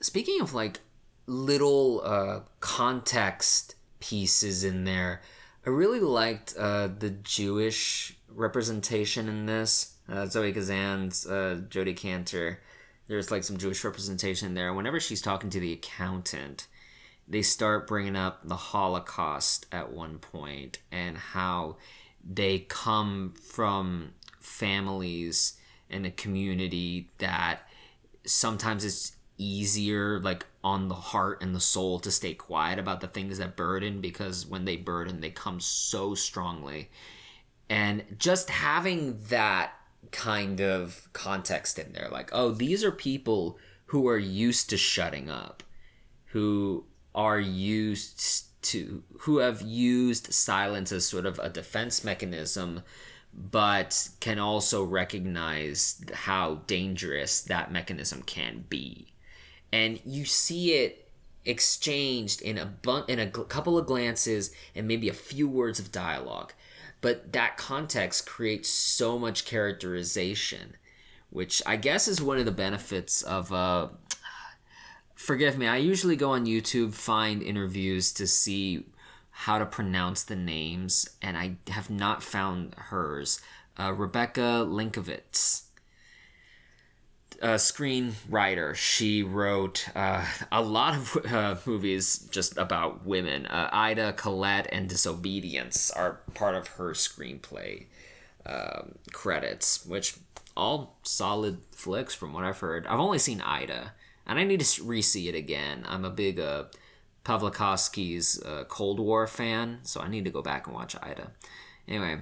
speaking 0.00 0.40
of 0.40 0.52
like 0.52 0.80
little 1.26 2.02
uh, 2.04 2.40
context 2.58 3.76
pieces 4.00 4.64
in 4.64 4.82
there, 4.82 5.22
I 5.64 5.70
really 5.70 6.00
liked 6.00 6.54
uh, 6.58 6.88
the 6.88 7.10
Jewish 7.10 8.16
representation 8.28 9.28
in 9.28 9.46
this. 9.46 9.94
Uh, 10.08 10.26
Zoe 10.26 10.52
Kazan's 10.52 11.24
uh, 11.24 11.60
Jodi 11.70 11.94
Kantor. 11.94 12.58
There's 13.06 13.30
like 13.30 13.44
some 13.44 13.58
Jewish 13.58 13.84
representation 13.84 14.54
there. 14.54 14.74
Whenever 14.74 14.98
she's 14.98 15.22
talking 15.22 15.50
to 15.50 15.60
the 15.60 15.72
accountant, 15.72 16.66
they 17.28 17.42
start 17.42 17.86
bringing 17.86 18.16
up 18.16 18.40
the 18.42 18.56
Holocaust 18.56 19.66
at 19.70 19.92
one 19.92 20.18
point 20.18 20.80
and 20.90 21.16
how 21.16 21.76
they 22.28 22.60
come 22.60 23.34
from 23.42 24.12
families 24.40 25.54
in 25.88 26.04
a 26.04 26.10
community 26.10 27.08
that 27.18 27.60
sometimes 28.24 28.84
it's 28.84 29.16
easier 29.38 30.20
like 30.20 30.46
on 30.62 30.88
the 30.88 30.94
heart 30.94 31.42
and 31.42 31.54
the 31.54 31.60
soul 31.60 31.98
to 31.98 32.10
stay 32.10 32.34
quiet 32.34 32.78
about 32.78 33.00
the 33.00 33.08
things 33.08 33.38
that 33.38 33.56
burden 33.56 34.00
because 34.00 34.46
when 34.46 34.64
they 34.64 34.76
burden 34.76 35.20
they 35.20 35.30
come 35.30 35.60
so 35.60 36.14
strongly. 36.14 36.90
And 37.68 38.04
just 38.18 38.50
having 38.50 39.18
that 39.28 39.72
kind 40.10 40.60
of 40.60 41.08
context 41.12 41.78
in 41.78 41.92
there 41.92 42.08
like 42.10 42.28
oh 42.32 42.50
these 42.50 42.84
are 42.84 42.92
people 42.92 43.58
who 43.86 44.08
are 44.08 44.18
used 44.18 44.68
to 44.68 44.76
shutting 44.76 45.30
up 45.30 45.62
who 46.26 46.84
are 47.14 47.40
used 47.40 48.46
to 48.62 49.02
who 49.20 49.38
have 49.38 49.62
used 49.62 50.32
silence 50.32 50.92
as 50.92 51.06
sort 51.06 51.26
of 51.26 51.38
a 51.38 51.48
defense 51.48 52.04
mechanism 52.04 52.82
but 53.34 54.10
can 54.20 54.38
also 54.38 54.84
recognize 54.84 56.04
how 56.12 56.56
dangerous 56.66 57.40
that 57.40 57.72
mechanism 57.72 58.22
can 58.22 58.64
be. 58.68 59.14
And 59.72 60.00
you 60.04 60.26
see 60.26 60.74
it 60.74 61.08
exchanged 61.44 62.42
in 62.42 62.58
a 62.58 62.66
bun- 62.66 63.04
in 63.08 63.18
a 63.18 63.26
couple 63.26 63.78
of 63.78 63.86
glances 63.86 64.54
and 64.74 64.86
maybe 64.86 65.08
a 65.08 65.14
few 65.14 65.48
words 65.48 65.78
of 65.78 65.90
dialogue. 65.90 66.52
But 67.00 67.32
that 67.32 67.56
context 67.56 68.26
creates 68.26 68.68
so 68.68 69.18
much 69.18 69.44
characterization 69.44 70.76
which 71.32 71.62
i 71.64 71.76
guess 71.76 72.06
is 72.06 72.20
one 72.20 72.38
of 72.38 72.44
the 72.44 72.52
benefits 72.52 73.22
of 73.22 73.52
uh 73.52 73.88
forgive 75.22 75.56
me 75.56 75.66
i 75.66 75.76
usually 75.76 76.16
go 76.16 76.32
on 76.32 76.46
youtube 76.46 76.92
find 76.92 77.42
interviews 77.42 78.12
to 78.12 78.26
see 78.26 78.84
how 79.30 79.58
to 79.58 79.64
pronounce 79.64 80.24
the 80.24 80.36
names 80.36 81.08
and 81.22 81.36
i 81.36 81.56
have 81.68 81.88
not 81.88 82.22
found 82.22 82.74
hers 82.74 83.40
uh, 83.78 83.92
rebecca 83.92 84.66
Lenkiewicz 84.68 85.62
a 87.40 87.56
screenwriter. 87.56 88.72
She 88.76 89.24
wrote 89.24 89.88
uh, 89.96 90.24
a 90.52 90.62
lot 90.62 90.94
of 90.94 91.26
uh, 91.26 91.56
movies 91.66 92.28
just 92.30 92.56
about 92.56 93.04
women. 93.04 93.46
Uh, 93.46 93.68
Ida, 93.72 94.12
Colette, 94.12 94.68
and 94.70 94.88
Disobedience 94.88 95.90
are 95.90 96.20
part 96.34 96.54
of 96.54 96.68
her 96.68 96.92
screenplay 96.92 97.86
um, 98.46 98.92
credits, 99.12 99.84
which 99.84 100.14
all 100.56 100.96
solid 101.02 101.58
flicks 101.72 102.14
from 102.14 102.32
what 102.32 102.44
I've 102.44 102.60
heard. 102.60 102.86
I've 102.86 103.00
only 103.00 103.18
seen 103.18 103.40
Ida, 103.40 103.92
and 104.26 104.38
I 104.38 104.44
need 104.44 104.60
to 104.60 104.84
re-see 104.84 105.28
it 105.28 105.34
again. 105.34 105.84
I'm 105.88 106.04
a 106.04 106.10
big 106.10 106.40
uh, 106.40 106.64
Pawlikowski's 107.24 108.42
uh, 108.42 108.64
Cold 108.68 109.00
War 109.00 109.26
fan, 109.26 109.80
so 109.82 110.00
I 110.00 110.08
need 110.08 110.24
to 110.24 110.30
go 110.30 110.42
back 110.42 110.66
and 110.66 110.74
watch 110.74 110.96
Ida. 111.02 111.30
Anyway, 111.88 112.18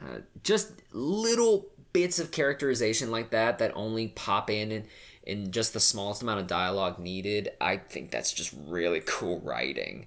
uh, 0.00 0.18
just 0.42 0.72
little 0.92 1.66
bits 1.92 2.18
of 2.18 2.30
characterization 2.30 3.10
like 3.10 3.30
that 3.30 3.58
that 3.58 3.72
only 3.74 4.08
pop 4.08 4.50
in 4.50 4.70
and 4.70 4.84
in 5.28 5.52
just 5.52 5.74
the 5.74 5.80
smallest 5.80 6.22
amount 6.22 6.40
of 6.40 6.46
dialogue 6.46 6.98
needed, 6.98 7.50
I 7.60 7.76
think 7.76 8.10
that's 8.10 8.32
just 8.32 8.54
really 8.66 9.00
cool 9.06 9.40
writing. 9.40 10.06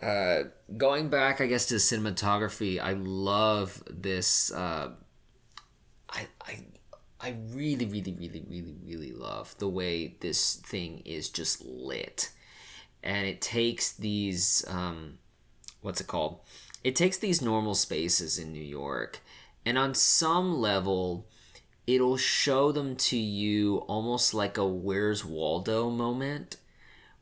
Uh, 0.00 0.44
going 0.76 1.08
back, 1.08 1.40
I 1.40 1.46
guess, 1.46 1.66
to 1.66 1.74
cinematography, 1.74 2.80
I 2.80 2.92
love 2.92 3.82
this. 3.90 4.52
Uh, 4.52 4.90
I, 6.08 6.28
I, 6.46 6.60
I 7.20 7.36
really, 7.50 7.86
really, 7.86 8.12
really, 8.12 8.44
really, 8.48 8.76
really 8.84 9.12
love 9.12 9.56
the 9.58 9.68
way 9.68 10.16
this 10.20 10.56
thing 10.56 11.02
is 11.04 11.28
just 11.28 11.64
lit. 11.64 12.30
And 13.02 13.26
it 13.26 13.40
takes 13.40 13.92
these, 13.92 14.64
um, 14.68 15.18
what's 15.80 16.00
it 16.00 16.06
called? 16.06 16.40
It 16.84 16.94
takes 16.94 17.18
these 17.18 17.42
normal 17.42 17.74
spaces 17.74 18.38
in 18.38 18.52
New 18.52 18.62
York 18.62 19.20
and 19.68 19.76
on 19.76 19.94
some 19.94 20.60
level, 20.60 21.26
it'll 21.86 22.16
show 22.16 22.72
them 22.72 22.96
to 22.96 23.18
you 23.18 23.78
almost 23.86 24.32
like 24.32 24.56
a 24.56 24.66
Where's 24.66 25.24
Waldo 25.24 25.90
moment 25.90 26.56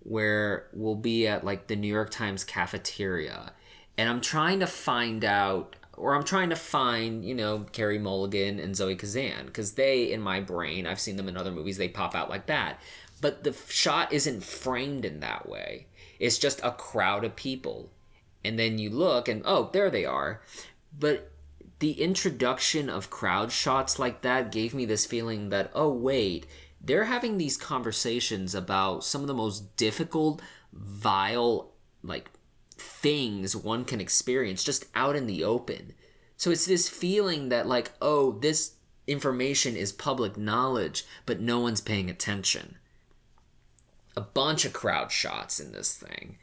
where 0.01 0.69
we'll 0.73 0.95
be 0.95 1.27
at 1.27 1.45
like 1.45 1.67
the 1.67 1.75
New 1.75 1.93
York 1.93 2.11
Times 2.11 2.45
cafeteria. 2.45 3.53
And 3.99 4.09
I'm 4.09 4.21
trying 4.21 4.61
to 4.61 4.67
find 4.69 5.25
out, 5.25 5.75
or 5.97 6.15
I'm 6.15 6.25
trying 6.25 6.51
to 6.51 6.57
find, 6.57 7.25
you 7.25 7.35
know, 7.35 7.67
Carey 7.73 7.99
Mulligan 7.99 8.59
and 8.61 8.77
Zoe 8.77 8.97
Kazan, 8.97 9.47
because 9.47 9.73
they, 9.73 10.13
in 10.13 10.21
my 10.21 10.41
brain, 10.41 10.87
I've 10.87 11.01
seen 11.01 11.17
them 11.17 11.29
in 11.29 11.37
other 11.37 11.51
movies, 11.53 11.79
they 11.79 11.89
pop 11.89 12.15
out 12.15 12.31
like 12.31 12.47
that. 12.47 12.81
But 13.21 13.45
the 13.45 13.55
shot 13.69 14.13
isn't 14.13 14.45
framed 14.45 15.05
in 15.05 15.21
that 15.21 15.49
way. 15.49 15.87
It's 16.19 16.39
just 16.39 16.61
a 16.63 16.73
crowd 16.73 17.25
of 17.25 17.37
people. 17.37 17.91
And 18.45 18.59
then 18.59 18.79
you 18.79 18.91
look 18.91 19.29
and, 19.29 19.43
oh, 19.45 19.71
there 19.73 19.91
they 19.91 20.05
are. 20.05 20.43
But 20.99 21.33
the 21.79 21.93
introduction 21.93 22.89
of 22.89 23.11
crowd 23.11 23.53
shots 23.53 23.99
like 23.99 24.23
that 24.23 24.53
gave 24.53 24.75
me 24.75 24.85
this 24.85 25.07
feeling 25.07 25.49
that, 25.49 25.71
oh, 25.75 25.93
wait, 25.93 26.47
they're 26.81 27.05
having 27.05 27.39
these 27.39 27.57
conversations 27.57 28.55
about 28.55 29.03
some 29.03 29.23
of 29.23 29.27
the 29.27 29.35
most 29.35 29.77
difficult, 29.77 30.41
vile, 30.73 31.73
like, 32.03 32.31
things 32.77 33.57
one 33.57 33.85
can 33.85 34.01
experience 34.01 34.65
just 34.65 34.87
out 34.95 35.17
in 35.17 35.27
the 35.27 35.45
open. 35.45 35.95
So 36.37 36.51
it's 36.51 36.67
this 36.67 36.89
feeling 36.89 37.49
that, 37.49 37.67
like, 37.67 37.93
oh, 38.01 38.33
this 38.33 38.75
information 39.07 39.77
is 39.77 39.93
public 39.93 40.37
knowledge, 40.37 41.05
but 41.25 41.41
no 41.41 41.61
one's 41.61 41.81
paying 41.81 42.11
attention. 42.11 42.77
A 44.17 44.21
bunch 44.21 44.65
of 44.65 44.73
crowd 44.73 45.11
shots 45.11 45.61
in 45.61 45.73
this 45.73 45.95
thing. 45.95 46.37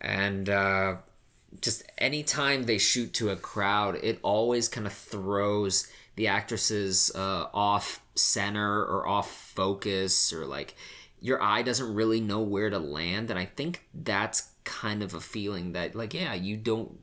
And, 0.00 0.48
uh, 0.48 0.96
just 1.60 1.82
anytime 1.98 2.64
they 2.64 2.78
shoot 2.78 3.12
to 3.14 3.30
a 3.30 3.36
crowd, 3.36 3.96
it 4.02 4.18
always 4.22 4.68
kind 4.68 4.86
of 4.86 4.92
throws 4.92 5.86
the 6.16 6.28
actresses 6.28 7.12
uh, 7.14 7.46
off 7.52 8.02
center 8.14 8.84
or 8.84 9.06
off 9.06 9.30
focus 9.30 10.32
or 10.32 10.44
like 10.44 10.74
your 11.20 11.42
eye 11.42 11.62
doesn't 11.62 11.94
really 11.94 12.20
know 12.20 12.40
where 12.40 12.68
to 12.68 12.78
land. 12.78 13.30
And 13.30 13.38
I 13.38 13.44
think 13.44 13.86
that's 13.94 14.50
kind 14.64 15.02
of 15.02 15.14
a 15.14 15.20
feeling 15.20 15.72
that, 15.72 15.94
like, 15.94 16.14
yeah, 16.14 16.34
you 16.34 16.56
don't 16.56 16.98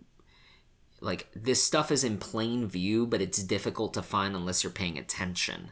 like 1.02 1.28
this 1.34 1.64
stuff 1.64 1.92
is 1.92 2.04
in 2.04 2.18
plain 2.18 2.68
view, 2.68 3.08
but 3.08 3.22
it's 3.22 3.42
difficult 3.44 3.94
to 3.94 4.02
find 4.02 4.36
unless 4.36 4.64
you're 4.64 4.72
paying 4.72 4.98
attention. 4.98 5.72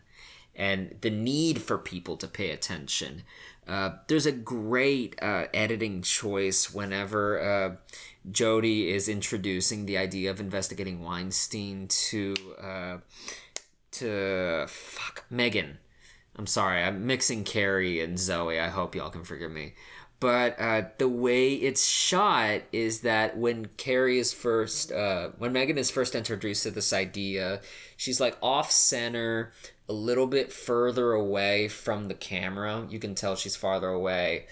And 0.56 0.95
the 1.02 1.10
need 1.10 1.62
for 1.62 1.78
people 1.78 2.17
to 2.17 2.28
pay 2.28 2.50
attention. 2.50 3.23
Uh, 3.67 3.91
there's 4.08 4.26
a 4.26 4.32
great 4.32 5.21
uh, 5.21 5.45
editing 5.54 6.02
choice 6.02 6.73
whenever 6.73 7.39
uh, 7.39 7.76
Jodi 8.32 8.89
is 8.89 9.10
introducing 9.10 9.86
the 9.86 9.97
idea 9.97 10.32
of 10.32 10.39
investigating 10.39 11.04
Weinstein 11.04 11.88
to 11.88 12.36
uh, 12.62 12.97
to 13.91 14.65
fuck 14.67 15.26
Megan. 15.30 15.80
I'm 16.38 16.47
sorry, 16.47 16.82
I'm 16.84 17.06
mixing 17.06 17.43
Carey 17.43 18.00
and 18.00 18.17
Zoe. 18.17 18.60
I 18.60 18.69
hope 18.69 18.95
y'all 18.95 19.10
can 19.10 19.23
forgive 19.23 19.52
me. 19.52 19.73
But 20.19 20.60
uh, 20.60 20.84
the 20.97 21.08
way 21.08 21.53
it's 21.53 21.88
shot 21.88 22.62
is 22.71 23.01
that 23.01 23.38
when 23.38 23.67
Carey 23.77 24.17
is 24.17 24.34
first, 24.34 24.91
uh, 24.91 25.30
when 25.38 25.53
Megan 25.53 25.77
is 25.77 25.91
first 25.91 26.15
introduced 26.15 26.63
to 26.63 26.71
this 26.71 26.91
idea, 26.91 27.62
she's 27.97 28.19
like 28.19 28.36
off 28.41 28.71
center, 28.71 29.51
a 29.88 29.93
little 29.93 30.25
bit 30.25 30.51
further 30.51 31.12
away 31.12 31.67
from 31.67 32.08
the 32.08 32.15
camera. 32.15 32.88
You 32.89 32.97
can 32.97 33.13
tell 33.13 33.36
she's 33.36 33.56
farther 33.56 33.89
away, 33.89 34.47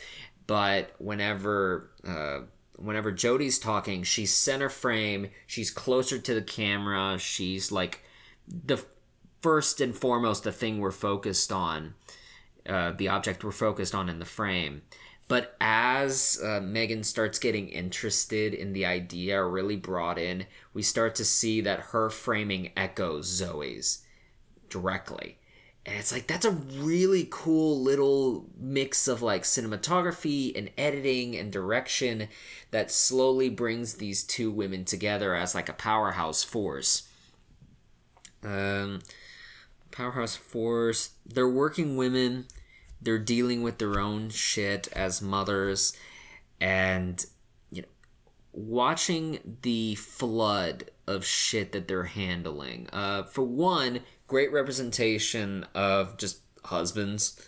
but 0.46 0.92
whenever 1.00 1.90
uh, 2.08 2.42
whenever 2.76 3.12
Jodi's 3.12 3.58
talking, 3.58 4.04
she's 4.04 4.34
center 4.34 4.70
frame. 4.70 5.30
She's 5.48 5.72
closer 5.72 6.20
to 6.20 6.34
the 6.36 6.42
camera. 6.44 7.18
She's 7.18 7.72
like 7.72 8.04
the 8.48 8.84
first 9.42 9.82
and 9.82 9.96
foremost 9.96 10.44
the 10.44 10.52
thing 10.52 10.80
we're 10.80 10.92
focused 10.92 11.52
on, 11.52 11.96
uh, 12.68 12.92
the 12.92 13.08
object 13.08 13.44
we're 13.44 13.52
focused 13.52 13.96
on 13.96 14.10
in 14.10 14.20
the 14.20 14.26
frame. 14.26 14.84
But 15.28 15.56
as 15.60 16.40
uh, 16.44 16.62
Megan 16.62 17.04
starts 17.04 17.40
getting 17.40 17.70
interested 17.70 18.54
in 18.54 18.74
the 18.74 18.86
idea, 18.86 19.44
really 19.44 19.76
brought 19.76 20.20
in, 20.20 20.46
we 20.74 20.84
start 20.84 21.16
to 21.16 21.26
see 21.26 21.62
that 21.62 21.80
her 21.80 22.10
framing 22.12 22.72
echoes 22.78 23.26
Zoe's 23.26 24.04
directly. 24.70 25.40
And 25.84 25.98
it's 25.98 26.12
like, 26.12 26.28
that's 26.28 26.46
a 26.46 26.52
really 26.52 27.28
cool 27.30 27.82
little 27.82 28.48
mix 28.58 29.08
of 29.08 29.22
like 29.22 29.44
cinematography 29.44 30.56
and 30.58 30.72
editing 30.78 31.36
and 31.36 31.52
direction 31.52 32.28
that 32.72 32.92
slowly 32.92 33.50
brings 33.50 33.96
these 33.96 34.24
two 34.24 34.52
women 34.52 34.84
together 34.86 35.36
as 35.36 35.54
like 35.54 35.70
a 35.70 35.74
powerhouse 35.74 36.44
force. 36.44 37.08
Um, 38.44 39.02
powerhouse 39.92 40.36
force. 40.36 41.12
They're 41.26 41.48
working 41.48 41.98
women 41.98 42.46
they're 43.06 43.18
dealing 43.18 43.64
with 43.64 43.78
their 43.78 44.00
own 44.00 44.30
shit 44.30 44.90
as 44.94 45.22
mothers 45.22 45.96
and 46.60 47.26
you 47.72 47.82
know 47.82 47.88
watching 48.52 49.58
the 49.62 49.96
flood 49.96 50.92
of 51.08 51.26
shit 51.26 51.72
that 51.72 51.88
they're 51.88 52.04
handling. 52.04 52.90
Uh, 52.92 53.24
for 53.24 53.44
one 53.44 54.02
great 54.28 54.52
representation 54.52 55.66
of 55.74 56.18
just 56.18 56.40
husbands. 56.66 57.40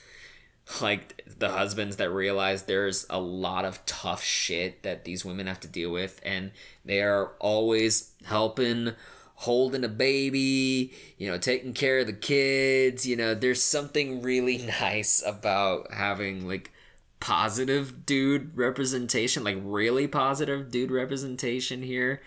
Like 0.81 1.21
the 1.25 1.49
husbands 1.49 1.95
that 1.95 2.11
realize 2.11 2.63
there's 2.63 3.05
a 3.09 3.19
lot 3.19 3.63
of 3.63 3.85
tough 3.85 4.21
shit 4.21 4.83
that 4.83 5.05
these 5.05 5.23
women 5.23 5.47
have 5.47 5.61
to 5.61 5.67
deal 5.67 5.91
with 5.91 6.19
and 6.23 6.51
they 6.83 7.01
are 7.01 7.31
always 7.39 8.11
helping 8.25 8.91
holding 9.39 9.83
a 9.83 9.87
baby, 9.87 10.91
you 11.17 11.29
know, 11.29 11.37
taking 11.37 11.71
care 11.71 11.99
of 11.99 12.07
the 12.07 12.13
kids. 12.13 13.05
You 13.05 13.15
know, 13.15 13.35
there's 13.35 13.61
something 13.61 14.21
really 14.21 14.57
nice 14.81 15.23
about 15.25 15.93
having 15.93 16.47
like 16.47 16.71
positive 17.19 18.05
dude 18.05 18.57
representation, 18.57 19.43
like 19.43 19.57
really 19.61 20.07
positive 20.07 20.71
dude 20.71 20.91
representation 20.91 21.83
here. 21.83 22.21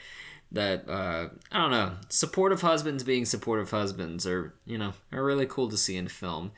That 0.53 0.89
uh, 0.89 1.29
I 1.53 1.59
don't 1.59 1.71
know, 1.71 1.93
supportive 2.09 2.63
husbands 2.63 3.05
being 3.05 3.25
supportive 3.25 3.71
husbands 3.71 4.27
are 4.27 4.55
you 4.65 4.79
know 4.79 4.95
are 5.13 5.23
really 5.23 5.47
cool 5.47 5.69
to 5.69 5.77
see 5.77 5.97
in 5.97 6.09
film. 6.09 6.53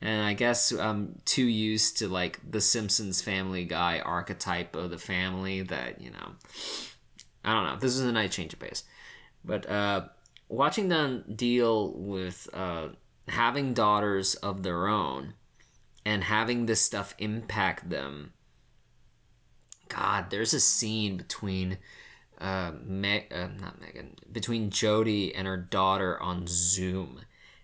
And 0.00 0.24
I 0.24 0.32
guess 0.32 0.72
I'm 0.72 1.20
too 1.24 1.44
used 1.44 1.98
to 1.98 2.08
like 2.08 2.40
the 2.48 2.60
Simpsons 2.60 3.22
Family 3.22 3.64
Guy 3.64 4.00
archetype 4.00 4.74
of 4.74 4.90
the 4.90 4.98
family 4.98 5.62
that 5.62 6.00
you 6.00 6.10
know. 6.10 6.32
I 7.44 7.54
don't 7.54 7.64
know. 7.66 7.76
This 7.76 7.96
is 7.96 8.02
a 8.02 8.12
nice 8.12 8.34
change 8.34 8.52
of 8.52 8.60
pace. 8.60 8.84
But 9.44 9.68
uh, 9.68 10.08
watching 10.48 10.88
them 10.88 11.24
deal 11.34 11.92
with 11.92 12.48
uh, 12.52 12.88
having 13.28 13.74
daughters 13.74 14.34
of 14.36 14.62
their 14.62 14.86
own 14.88 15.34
and 16.04 16.24
having 16.24 16.66
this 16.66 16.80
stuff 16.80 17.14
impact 17.18 17.90
them. 17.90 18.32
God, 19.88 20.30
there's 20.30 20.54
a 20.54 20.60
scene 20.60 21.16
between 21.16 21.78
uh, 22.40 22.72
Me- 22.84 23.26
uh, 23.30 23.48
not 23.60 23.80
Megan, 23.80 24.16
between 24.30 24.70
Jodi 24.70 25.34
and 25.34 25.46
her 25.46 25.56
daughter 25.56 26.20
on 26.20 26.46
Zoom, 26.46 27.20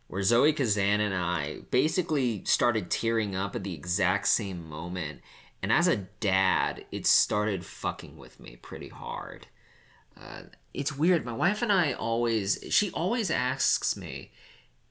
where 0.06 0.22
Zoe 0.22 0.52
Kazan 0.52 1.00
and 1.00 1.14
I 1.14 1.62
basically 1.70 2.44
started 2.44 2.90
tearing 2.90 3.34
up 3.34 3.56
at 3.56 3.64
the 3.64 3.74
exact 3.74 4.28
same 4.28 4.68
moment. 4.68 5.20
And 5.62 5.72
as 5.72 5.88
a 5.88 5.96
dad, 5.96 6.84
it 6.92 7.06
started 7.06 7.64
fucking 7.64 8.16
with 8.16 8.38
me 8.38 8.56
pretty 8.56 8.88
hard. 8.88 9.48
Uh, 10.20 10.42
it's 10.74 10.96
weird. 10.96 11.24
My 11.24 11.32
wife 11.32 11.62
and 11.62 11.72
I 11.72 11.92
always, 11.92 12.58
she 12.70 12.90
always 12.90 13.30
asks 13.30 13.96
me, 13.96 14.32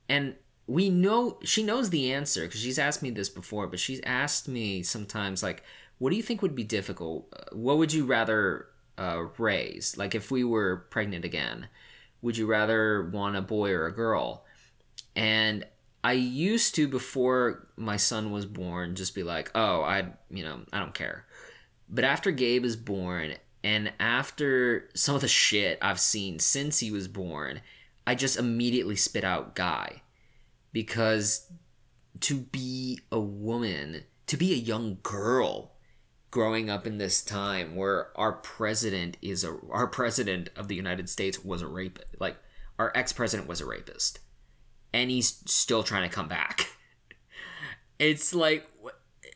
and 0.07 0.35
we 0.67 0.89
know, 0.89 1.39
she 1.43 1.63
knows 1.63 1.89
the 1.89 2.11
answer 2.13 2.45
because 2.45 2.61
she's 2.61 2.79
asked 2.79 3.03
me 3.03 3.09
this 3.09 3.29
before, 3.29 3.67
but 3.67 3.79
she's 3.79 4.01
asked 4.05 4.47
me 4.47 4.83
sometimes, 4.83 5.43
like, 5.43 5.63
what 5.97 6.11
do 6.11 6.15
you 6.15 6.23
think 6.23 6.41
would 6.41 6.55
be 6.55 6.63
difficult? 6.63 7.33
What 7.51 7.77
would 7.77 7.93
you 7.93 8.05
rather 8.05 8.67
uh, 8.97 9.25
raise? 9.37 9.97
Like, 9.97 10.15
if 10.15 10.31
we 10.31 10.43
were 10.43 10.87
pregnant 10.89 11.25
again, 11.25 11.67
would 12.21 12.37
you 12.37 12.45
rather 12.45 13.09
want 13.09 13.35
a 13.35 13.41
boy 13.41 13.71
or 13.71 13.87
a 13.87 13.93
girl? 13.93 14.45
And 15.15 15.65
I 16.03 16.13
used 16.13 16.75
to, 16.75 16.87
before 16.87 17.67
my 17.75 17.97
son 17.97 18.31
was 18.31 18.45
born, 18.45 18.95
just 18.95 19.15
be 19.15 19.23
like, 19.23 19.51
oh, 19.55 19.81
I, 19.81 20.09
you 20.29 20.43
know, 20.43 20.61
I 20.71 20.79
don't 20.79 20.93
care. 20.93 21.25
But 21.89 22.03
after 22.03 22.31
Gabe 22.31 22.65
is 22.65 22.75
born 22.75 23.33
and 23.67 23.91
after 23.99 24.89
some 24.95 25.15
of 25.15 25.19
the 25.19 25.27
shit 25.27 25.77
I've 25.81 25.99
seen 25.99 26.39
since 26.39 26.79
he 26.79 26.89
was 26.89 27.09
born, 27.09 27.59
I 28.07 28.15
just 28.15 28.37
immediately 28.37 28.95
spit 28.95 29.25
out 29.25 29.55
Guy. 29.55 30.03
Because 30.71 31.51
to 32.21 32.37
be 32.37 33.01
a 33.11 33.19
woman, 33.19 34.05
to 34.27 34.37
be 34.37 34.53
a 34.53 34.55
young 34.55 34.99
girl 35.03 35.73
growing 36.31 36.69
up 36.69 36.87
in 36.87 36.97
this 36.97 37.21
time 37.21 37.75
where 37.75 38.17
our 38.17 38.31
president 38.31 39.17
is 39.21 39.43
a 39.43 39.57
our 39.69 39.87
president 39.87 40.49
of 40.55 40.69
the 40.69 40.75
United 40.75 41.09
States 41.09 41.43
was 41.43 41.61
a 41.61 41.67
rapist. 41.67 42.07
Like 42.21 42.37
our 42.79 42.93
ex-president 42.95 43.49
was 43.49 43.59
a 43.59 43.65
rapist. 43.65 44.19
And 44.93 45.11
he's 45.11 45.43
still 45.45 45.83
trying 45.83 46.07
to 46.07 46.15
come 46.15 46.29
back. 46.29 46.67
It's 47.99 48.31
like 48.31 48.69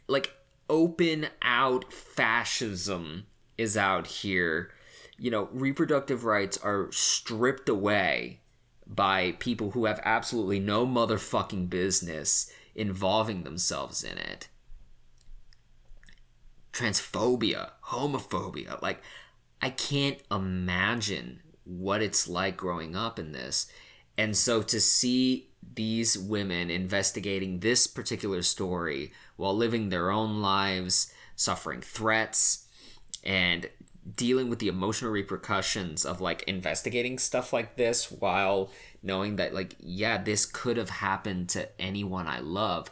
like 0.07 0.31
open 0.69 1.29
out 1.41 1.91
fascism 1.91 3.25
is 3.61 3.77
out 3.77 4.07
here, 4.07 4.71
you 5.17 5.31
know, 5.31 5.47
reproductive 5.51 6.25
rights 6.25 6.57
are 6.57 6.91
stripped 6.91 7.69
away 7.69 8.41
by 8.87 9.33
people 9.39 9.71
who 9.71 9.85
have 9.85 10.01
absolutely 10.03 10.59
no 10.59 10.85
motherfucking 10.85 11.69
business 11.69 12.51
involving 12.75 13.43
themselves 13.43 14.03
in 14.03 14.17
it. 14.17 14.49
Transphobia, 16.73 17.71
homophobia, 17.85 18.81
like, 18.81 19.01
I 19.61 19.69
can't 19.69 20.19
imagine 20.31 21.41
what 21.63 22.01
it's 22.01 22.27
like 22.27 22.57
growing 22.57 22.95
up 22.95 23.19
in 23.19 23.31
this. 23.31 23.67
And 24.17 24.35
so 24.35 24.61
to 24.63 24.81
see 24.81 25.51
these 25.75 26.17
women 26.17 26.69
investigating 26.69 27.59
this 27.59 27.87
particular 27.87 28.41
story 28.41 29.13
while 29.35 29.55
living 29.55 29.89
their 29.89 30.09
own 30.09 30.41
lives, 30.41 31.13
suffering 31.35 31.81
threats, 31.81 32.60
and 33.23 33.69
dealing 34.15 34.49
with 34.49 34.59
the 34.59 34.67
emotional 34.67 35.11
repercussions 35.11 36.05
of 36.05 36.21
like 36.21 36.43
investigating 36.43 37.19
stuff 37.19 37.53
like 37.53 37.75
this 37.75 38.11
while 38.11 38.71
knowing 39.03 39.35
that 39.35 39.53
like 39.53 39.75
yeah 39.79 40.17
this 40.17 40.45
could 40.45 40.75
have 40.75 40.89
happened 40.89 41.47
to 41.47 41.69
anyone 41.79 42.27
i 42.27 42.39
love 42.39 42.89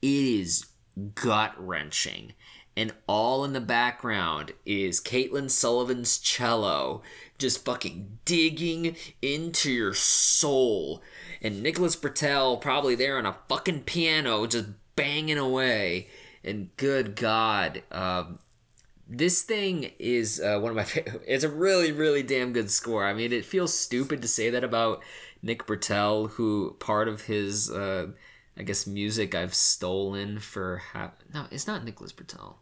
it 0.00 0.08
is 0.08 0.66
gut 1.14 1.52
wrenching 1.58 2.32
and 2.76 2.92
all 3.06 3.44
in 3.44 3.54
the 3.54 3.60
background 3.60 4.52
is 4.66 5.00
Caitlin 5.00 5.50
Sullivan's 5.50 6.18
cello 6.18 7.02
just 7.38 7.64
fucking 7.64 8.18
digging 8.24 8.96
into 9.22 9.70
your 9.70 9.94
soul. 9.94 11.02
And 11.40 11.62
Nicholas 11.62 11.96
Britell 11.96 12.60
probably 12.60 12.94
there 12.94 13.16
on 13.16 13.26
a 13.26 13.36
fucking 13.48 13.84
piano 13.84 14.46
just 14.46 14.68
banging 14.94 15.38
away. 15.38 16.08
And 16.44 16.74
good 16.76 17.16
God, 17.16 17.82
um, 17.90 18.38
this 19.08 19.42
thing 19.42 19.92
is 19.98 20.40
uh, 20.40 20.58
one 20.58 20.70
of 20.70 20.76
my 20.76 20.84
favorite. 20.84 21.22
It's 21.26 21.44
a 21.44 21.48
really, 21.48 21.92
really 21.92 22.22
damn 22.22 22.52
good 22.52 22.70
score. 22.70 23.04
I 23.04 23.14
mean, 23.14 23.32
it 23.32 23.44
feels 23.44 23.72
stupid 23.72 24.22
to 24.22 24.28
say 24.28 24.50
that 24.50 24.64
about 24.64 25.02
Nick 25.42 25.66
Britell, 25.66 26.30
who 26.30 26.76
part 26.80 27.08
of 27.08 27.22
his, 27.22 27.70
uh, 27.70 28.08
I 28.56 28.62
guess, 28.62 28.86
music 28.86 29.34
I've 29.34 29.54
stolen 29.54 30.38
for. 30.40 30.78
Ha- 30.92 31.12
no, 31.32 31.46
it's 31.50 31.66
not 31.66 31.84
Nicholas 31.84 32.12
Britell. 32.12 32.56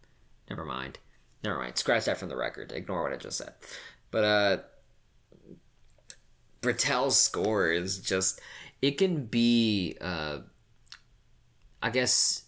Never 0.50 0.64
mind. 0.64 0.98
Never 1.42 1.58
mind. 1.58 1.78
Scratch 1.78 2.04
that 2.04 2.18
from 2.18 2.28
the 2.28 2.36
record. 2.36 2.72
Ignore 2.72 3.02
what 3.02 3.12
I 3.12 3.16
just 3.16 3.38
said. 3.38 3.54
But 4.10 4.24
uh, 4.24 4.56
Britell's 6.60 7.18
score 7.18 7.70
is 7.70 7.98
just. 7.98 8.40
It 8.82 8.98
can 8.98 9.24
be, 9.24 9.96
uh, 9.98 10.40
I 11.82 11.88
guess, 11.88 12.42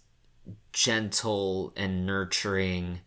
gentle 0.72 1.72
and 1.76 2.04
nurturing 2.04 3.00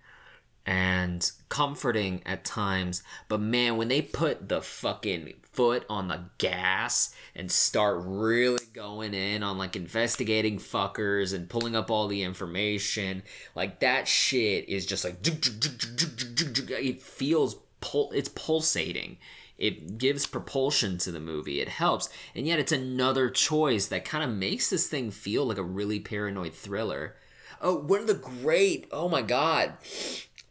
and 0.69 1.31
comforting 1.49 2.21
at 2.27 2.45
times. 2.45 3.01
But 3.27 3.41
man, 3.41 3.75
when 3.75 3.87
they 3.87 4.03
put 4.03 4.49
the 4.49 4.61
fucking 4.61 5.33
foot 5.41 5.83
on 5.89 6.09
the 6.09 6.25
gas 6.37 7.15
and 7.35 7.51
start 7.51 8.03
really 8.05 8.63
going 8.71 9.15
in 9.15 9.41
on 9.41 9.57
like 9.57 9.75
investigating 9.75 10.59
fuckers 10.59 11.33
and 11.33 11.49
pulling 11.49 11.75
up 11.75 11.89
all 11.89 12.07
the 12.07 12.21
information, 12.21 13.23
like 13.55 13.79
that 13.79 14.07
shit 14.07 14.69
is 14.69 14.85
just 14.85 15.03
like 15.03 15.17
it 15.25 17.01
feels 17.01 17.55
pul- 17.81 18.11
it's 18.13 18.29
pulsating. 18.29 19.17
It 19.57 19.97
gives 19.97 20.27
propulsion 20.27 20.99
to 20.99 21.11
the 21.11 21.19
movie. 21.19 21.61
It 21.61 21.67
helps. 21.67 22.09
And 22.35 22.45
yet 22.45 22.59
it's 22.59 22.71
another 22.71 23.31
choice 23.31 23.87
that 23.87 24.05
kind 24.05 24.23
of 24.23 24.29
makes 24.29 24.69
this 24.69 24.87
thing 24.87 25.09
feel 25.09 25.45
like 25.45 25.57
a 25.57 25.63
really 25.63 25.99
paranoid 25.99 26.53
thriller. 26.53 27.15
Oh, 27.61 27.75
one 27.75 27.99
of 28.01 28.07
the 28.07 28.13
great, 28.13 28.87
oh 28.89 29.09
my 29.09 29.21
god, 29.21 29.73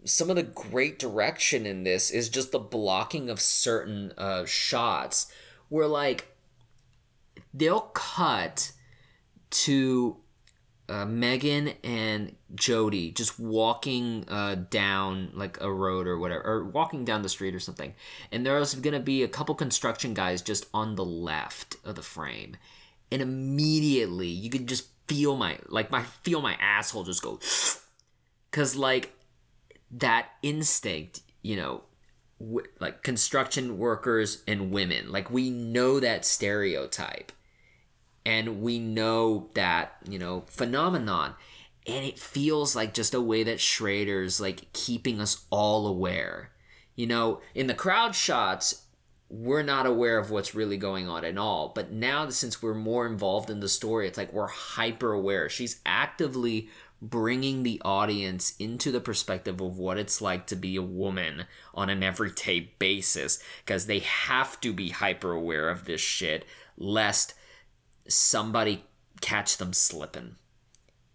some 0.09 0.31
of 0.31 0.37
the 0.37 0.43
great 0.43 0.99
direction 0.99 1.67
in 1.67 1.85
this 1.85 2.11
is 2.11 2.29
just 2.29 2.53
the 2.53 2.59
blocking 2.59 3.29
of 3.29 3.41
certain 3.41 4.13
uh, 4.17 4.45
shots 4.45 5.31
where 5.69 5.87
like 5.87 6.35
they'll 7.53 7.81
cut 7.81 8.73
to 9.51 10.17
uh, 10.89 11.05
Megan 11.05 11.75
and 11.85 12.35
Jodi 12.55 13.11
just 13.11 13.39
walking 13.39 14.25
uh, 14.29 14.55
down 14.71 15.31
like 15.35 15.61
a 15.61 15.71
road 15.71 16.07
or 16.07 16.19
whatever, 16.19 16.43
or 16.43 16.65
walking 16.65 17.05
down 17.05 17.23
the 17.23 17.29
street 17.29 17.55
or 17.55 17.61
something, 17.61 17.95
and 18.33 18.47
there's 18.47 18.75
gonna 18.75 19.01
be 19.01 19.23
a 19.23 19.29
couple 19.29 19.55
construction 19.55 20.15
guys 20.15 20.41
just 20.41 20.67
on 20.73 20.97
the 20.97 21.05
left 21.05 21.77
of 21.85 21.95
the 21.95 22.03
frame, 22.03 22.57
and 23.13 23.21
immediately 23.21 24.29
you 24.29 24.49
could 24.49 24.67
just 24.67 24.89
feel 25.07 25.37
my 25.37 25.59
like 25.69 25.91
my 25.91 26.03
feel 26.03 26.41
my 26.41 26.55
asshole 26.55 27.05
just 27.05 27.23
go, 27.23 27.39
cause 28.51 28.75
like 28.75 29.13
that 29.91 30.31
instinct, 30.43 31.21
you 31.43 31.57
know, 31.57 31.83
w- 32.41 32.67
like 32.81 33.03
construction 33.03 33.79
workers 33.79 34.43
and 34.47 34.71
women, 34.71 35.11
like 35.11 35.31
we 35.31 35.51
know 35.51 36.01
that 36.01 36.25
stereotype. 36.25 37.33
And 38.27 38.61
we 38.61 38.79
know 38.79 39.49
that 39.55 39.97
you 40.07 40.19
know 40.19 40.45
phenomenon. 40.49 41.35
And 41.87 42.05
it 42.05 42.19
feels 42.19 42.77
like 42.77 42.93
just 42.93 43.15
a 43.15 43.21
way 43.21 43.43
that 43.45 43.61
schrader's 43.61 44.39
like 44.41 44.71
keeping 44.75 45.21
us 45.21 45.47
all 45.51 45.87
aware. 45.87 46.51
You 46.95 47.07
know 47.07 47.41
in 47.55 47.69
the 47.69 47.75
crowd 47.75 48.15
shots 48.15 48.85
we're 49.31 49.63
not 49.63 49.85
aware 49.85 50.19
of 50.19 50.31
what's 50.31 50.55
really 50.55 50.79
going 50.79 51.07
on 51.07 51.23
at 51.25 51.37
all. 51.39 51.73
But 51.75 51.93
now 51.93 52.29
since 52.31 52.63
we're 52.63 52.75
more 52.75 53.07
involved 53.07 53.49
in 53.49 53.61
the 53.61 53.69
story 53.69 54.07
it's 54.07 54.19
like 54.19 54.33
we're 54.33 54.49
hyper 54.49 55.13
aware 55.13 55.49
she's 55.49 55.81
actively 55.87 56.69
bringing 57.01 57.63
the 57.63 57.81
audience 57.85 58.55
into 58.59 58.91
the 58.91 59.01
perspective 59.01 59.61
of 59.61 59.79
what 59.79 59.99
it's 59.99 60.21
like 60.21 60.47
to 60.47 60.57
be 60.57 60.77
a 60.77 60.83
woman 60.83 61.45
on 61.75 61.89
an 61.89 62.03
everyday 62.03 62.73
basis 62.79 63.43
because 63.65 63.87
they 63.87 64.01
have 64.01 64.61
to 64.61 64.73
be 64.73 64.91
hyper 64.91 65.33
aware 65.33 65.69
of 65.69 65.85
this 65.85 66.01
shit 66.01 66.45
lest 66.77 67.35
somebody 68.09 68.85
catch 69.21 69.57
them 69.59 69.73
slipping. 69.73 70.37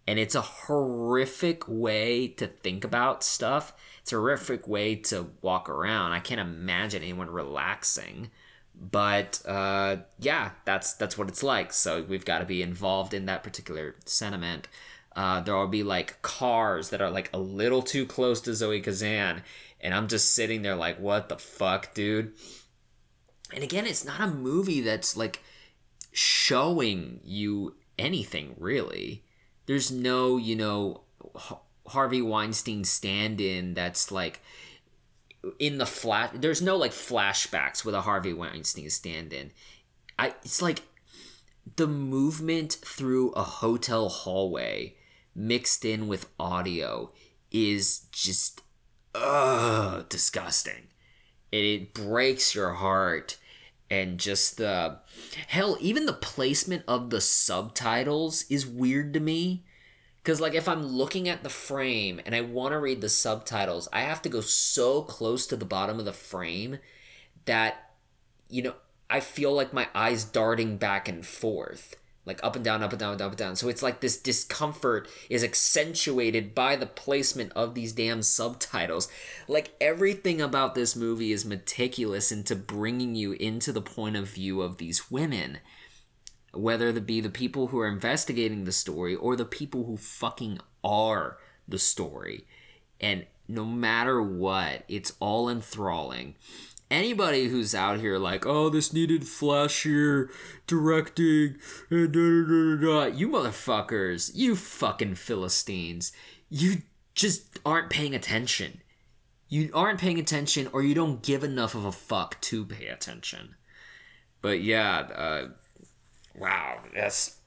And 0.06 0.18
it's 0.18 0.34
a 0.34 0.42
horrific 0.42 1.66
way 1.66 2.28
to 2.28 2.46
think 2.46 2.84
about 2.84 3.24
stuff. 3.24 3.72
It's 4.02 4.12
a 4.12 4.16
horrific 4.16 4.68
way 4.68 4.96
to 4.96 5.30
walk 5.40 5.68
around. 5.68 6.12
I 6.12 6.20
can't 6.20 6.40
imagine 6.40 7.02
anyone 7.02 7.30
relaxing. 7.30 8.30
But 8.74 9.40
uh, 9.46 9.98
yeah, 10.18 10.50
that's 10.64 10.94
that's 10.94 11.16
what 11.16 11.28
it's 11.28 11.42
like. 11.42 11.72
So 11.72 12.02
we've 12.02 12.24
got 12.24 12.40
to 12.40 12.44
be 12.44 12.60
involved 12.60 13.14
in 13.14 13.26
that 13.26 13.42
particular 13.42 13.94
sentiment. 14.04 14.68
Uh, 15.16 15.40
there 15.40 15.54
will 15.54 15.68
be 15.68 15.82
like 15.82 16.20
cars 16.22 16.90
that 16.90 17.00
are 17.00 17.10
like 17.10 17.30
a 17.32 17.38
little 17.38 17.82
too 17.82 18.04
close 18.04 18.40
to 18.42 18.54
Zoe 18.54 18.80
Kazan, 18.80 19.42
and 19.80 19.94
I'm 19.94 20.08
just 20.08 20.34
sitting 20.34 20.62
there 20.62 20.74
like, 20.74 20.98
what 20.98 21.28
the 21.28 21.38
fuck, 21.38 21.94
dude? 21.94 22.32
And 23.52 23.62
again, 23.62 23.86
it's 23.86 24.04
not 24.04 24.20
a 24.20 24.26
movie 24.26 24.80
that's 24.80 25.16
like 25.16 25.40
showing 26.12 27.20
you 27.22 27.76
anything 27.98 28.54
really. 28.58 29.24
There's 29.66 29.90
no, 29.90 30.36
you 30.36 30.56
know, 30.56 31.02
Harvey 31.86 32.22
Weinstein 32.22 32.84
stand 32.84 33.40
in 33.40 33.74
that's 33.74 34.10
like 34.10 34.40
in 35.58 35.78
the 35.78 35.86
flat 35.86 36.40
there's 36.40 36.62
no 36.62 36.76
like 36.76 36.92
flashbacks 36.92 37.84
with 37.84 37.94
a 37.94 38.00
Harvey 38.00 38.32
Weinstein 38.32 38.90
stand 38.90 39.32
in. 39.32 39.52
I 40.18 40.34
it's 40.42 40.62
like 40.62 40.82
the 41.76 41.86
movement 41.86 42.72
through 42.72 43.30
a 43.32 43.42
hotel 43.42 44.08
hallway 44.08 44.96
mixed 45.34 45.84
in 45.84 46.06
with 46.08 46.28
audio 46.38 47.12
is 47.50 48.06
just 48.12 48.62
uh 49.14 50.02
disgusting. 50.08 50.88
It, 51.52 51.64
it 51.64 51.94
breaks 51.94 52.54
your 52.54 52.74
heart. 52.74 53.38
And 53.90 54.18
just 54.18 54.56
the 54.56 54.98
hell 55.46 55.76
even 55.80 56.06
the 56.06 56.12
placement 56.12 56.82
of 56.88 57.10
the 57.10 57.20
subtitles 57.20 58.44
is 58.48 58.66
weird 58.66 59.12
to 59.14 59.20
me. 59.20 59.64
Because 60.22 60.40
like 60.40 60.54
if 60.54 60.66
i'm 60.66 60.82
looking 60.86 61.28
at 61.28 61.42
the 61.42 61.50
frame 61.50 62.18
and 62.24 62.34
i 62.34 62.40
want 62.40 62.72
to 62.72 62.78
read 62.78 63.02
the 63.02 63.10
subtitles 63.10 63.88
i 63.92 64.00
have 64.00 64.22
to 64.22 64.30
go 64.30 64.40
so 64.40 65.02
close 65.02 65.46
to 65.46 65.54
the 65.54 65.66
bottom 65.66 65.98
of 65.98 66.06
the 66.06 66.14
frame 66.14 66.78
that 67.44 67.90
you 68.48 68.62
know 68.62 68.74
i 69.10 69.20
feel 69.20 69.52
like 69.52 69.74
my 69.74 69.86
eyes 69.94 70.24
darting 70.24 70.78
back 70.78 71.10
and 71.10 71.26
forth 71.26 71.96
like 72.26 72.40
up 72.42 72.56
and 72.56 72.64
down, 72.64 72.82
up 72.82 72.92
and 72.92 72.98
down, 72.98 73.20
up 73.20 73.20
and 73.20 73.36
down. 73.36 73.56
So 73.56 73.68
it's 73.68 73.82
like 73.82 74.00
this 74.00 74.16
discomfort 74.16 75.08
is 75.28 75.44
accentuated 75.44 76.54
by 76.54 76.76
the 76.76 76.86
placement 76.86 77.52
of 77.52 77.74
these 77.74 77.92
damn 77.92 78.22
subtitles. 78.22 79.08
Like 79.46 79.74
everything 79.80 80.40
about 80.40 80.74
this 80.74 80.96
movie 80.96 81.32
is 81.32 81.44
meticulous 81.44 82.32
into 82.32 82.56
bringing 82.56 83.14
you 83.14 83.32
into 83.32 83.72
the 83.72 83.82
point 83.82 84.16
of 84.16 84.28
view 84.28 84.62
of 84.62 84.78
these 84.78 85.10
women. 85.10 85.58
Whether 86.52 86.88
it 86.88 87.06
be 87.06 87.20
the 87.20 87.30
people 87.30 87.68
who 87.68 87.78
are 87.78 87.88
investigating 87.88 88.64
the 88.64 88.72
story 88.72 89.14
or 89.14 89.36
the 89.36 89.44
people 89.44 89.84
who 89.84 89.96
fucking 89.96 90.60
are 90.82 91.38
the 91.68 91.78
story. 91.78 92.46
And 93.00 93.26
no 93.48 93.64
matter 93.64 94.22
what, 94.22 94.84
it's 94.88 95.12
all 95.20 95.50
enthralling 95.50 96.36
anybody 96.94 97.48
who's 97.48 97.74
out 97.74 97.98
here 97.98 98.18
like, 98.18 98.46
oh, 98.46 98.68
this 98.68 98.92
needed 98.92 99.22
flashier 99.22 100.28
directing, 100.66 101.56
and 101.90 102.12
da, 102.12 102.44
da, 102.44 103.10
da, 103.10 103.16
you 103.16 103.28
motherfuckers, 103.28 104.30
you 104.34 104.54
fucking 104.54 105.16
Philistines, 105.16 106.12
you 106.48 106.82
just 107.14 107.58
aren't 107.66 107.90
paying 107.90 108.14
attention. 108.14 108.80
You 109.48 109.70
aren't 109.74 110.00
paying 110.00 110.18
attention, 110.18 110.68
or 110.72 110.82
you 110.82 110.94
don't 110.94 111.22
give 111.22 111.44
enough 111.44 111.74
of 111.74 111.84
a 111.84 111.92
fuck 111.92 112.40
to 112.42 112.64
pay 112.64 112.86
attention. 112.86 113.56
But 114.40 114.62
yeah, 114.62 114.98
uh, 114.98 115.48
wow, 116.34 116.78
that's. 116.94 117.38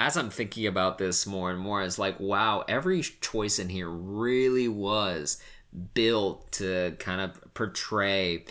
As 0.00 0.16
I'm 0.16 0.30
thinking 0.30 0.66
about 0.66 0.98
this 0.98 1.26
more 1.26 1.50
and 1.50 1.58
more, 1.58 1.82
it's 1.82 1.98
like, 1.98 2.20
wow, 2.20 2.64
every 2.68 3.02
choice 3.02 3.58
in 3.58 3.68
here 3.68 3.88
really 3.88 4.68
was 4.68 5.42
built 5.94 6.50
to 6.52 6.96
kind 6.98 7.20
of 7.20 7.47
portray 7.58 8.44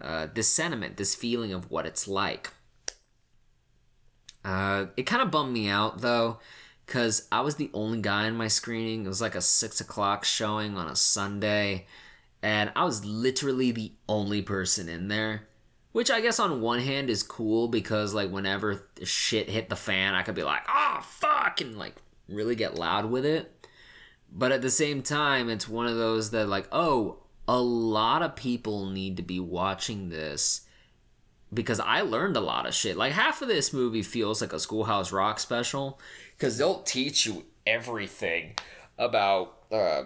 uh, 0.00 0.26
this 0.34 0.48
sentiment, 0.48 0.96
this 0.96 1.14
feeling 1.14 1.52
of 1.52 1.70
what 1.70 1.86
it's 1.86 2.08
like. 2.08 2.50
Uh, 4.42 4.86
it 4.96 5.04
kind 5.04 5.22
of 5.22 5.30
bummed 5.30 5.52
me 5.52 5.68
out 5.68 6.00
though, 6.00 6.38
because 6.84 7.28
I 7.30 7.42
was 7.42 7.56
the 7.56 7.70
only 7.74 8.00
guy 8.00 8.26
in 8.26 8.36
my 8.36 8.48
screening. 8.48 9.04
It 9.04 9.08
was 9.08 9.20
like 9.20 9.34
a 9.34 9.42
six 9.42 9.80
o'clock 9.80 10.24
showing 10.24 10.76
on 10.76 10.88
a 10.88 10.96
Sunday, 10.96 11.86
and 12.42 12.72
I 12.74 12.84
was 12.84 13.04
literally 13.04 13.70
the 13.70 13.92
only 14.08 14.42
person 14.42 14.88
in 14.88 15.08
there. 15.08 15.46
Which 15.92 16.10
I 16.10 16.20
guess 16.20 16.40
on 16.40 16.60
one 16.60 16.80
hand 16.80 17.08
is 17.08 17.22
cool 17.22 17.68
because 17.68 18.14
like 18.14 18.30
whenever 18.30 18.88
shit 19.04 19.48
hit 19.48 19.68
the 19.68 19.76
fan, 19.76 20.14
I 20.14 20.22
could 20.22 20.34
be 20.34 20.42
like, 20.42 20.62
"Oh 20.68 21.00
fuck," 21.02 21.60
and 21.60 21.78
like 21.78 21.94
really 22.28 22.56
get 22.56 22.74
loud 22.74 23.10
with 23.10 23.24
it. 23.24 23.68
But 24.36 24.50
at 24.50 24.62
the 24.62 24.70
same 24.70 25.02
time, 25.02 25.48
it's 25.48 25.68
one 25.68 25.86
of 25.86 25.96
those 25.96 26.32
that, 26.32 26.48
like, 26.48 26.66
oh, 26.72 27.23
a 27.46 27.60
lot 27.60 28.22
of 28.22 28.36
people 28.36 28.86
need 28.86 29.16
to 29.16 29.22
be 29.22 29.38
watching 29.40 30.08
this 30.08 30.62
because 31.52 31.78
I 31.80 32.00
learned 32.00 32.36
a 32.36 32.40
lot 32.40 32.66
of 32.66 32.74
shit. 32.74 32.96
Like, 32.96 33.12
half 33.12 33.42
of 33.42 33.48
this 33.48 33.72
movie 33.72 34.02
feels 34.02 34.40
like 34.40 34.52
a 34.52 34.58
Schoolhouse 34.58 35.12
Rock 35.12 35.38
special 35.38 36.00
because 36.36 36.58
they'll 36.58 36.82
teach 36.82 37.26
you 37.26 37.44
everything 37.66 38.54
about 38.98 39.58
uh, 39.70 40.04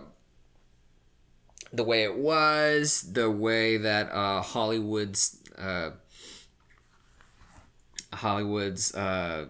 the 1.72 1.84
way 1.84 2.02
it 2.02 2.16
was, 2.16 3.12
the 3.12 3.30
way 3.30 3.76
that 3.76 4.10
uh, 4.12 4.42
Hollywood's. 4.42 5.42
Uh, 5.56 5.90
Hollywood's 8.10 8.94
uh, 8.94 9.46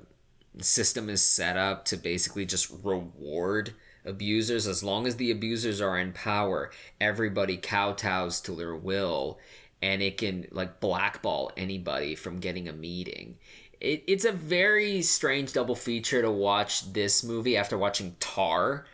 system 0.61 1.09
is 1.09 1.23
set 1.23 1.57
up 1.57 1.85
to 1.87 1.97
basically 1.97 2.45
just 2.45 2.71
reward 2.83 3.73
abusers, 4.05 4.67
as 4.67 4.83
long 4.83 5.07
as 5.07 5.17
the 5.17 5.31
abusers 5.31 5.81
are 5.81 5.99
in 5.99 6.13
power, 6.13 6.71
everybody 7.01 7.57
kowtows 7.57 8.43
to 8.43 8.53
their 8.53 8.75
will 8.75 9.39
and 9.81 10.03
it 10.03 10.19
can 10.19 10.47
like 10.51 10.81
blackball 10.81 11.53
anybody 11.57 12.15
from 12.15 12.39
getting 12.39 12.69
a 12.69 12.73
meeting. 12.73 13.37
It, 13.81 14.03
it's 14.07 14.25
a 14.25 14.33
very 14.33 15.03
strange 15.03 15.53
double 15.53 15.77
feature 15.77 16.21
to 16.21 16.31
watch 16.31 16.93
this 16.93 17.23
movie 17.23 17.57
after 17.57 17.79
watching 17.79 18.17
Tar 18.19 18.87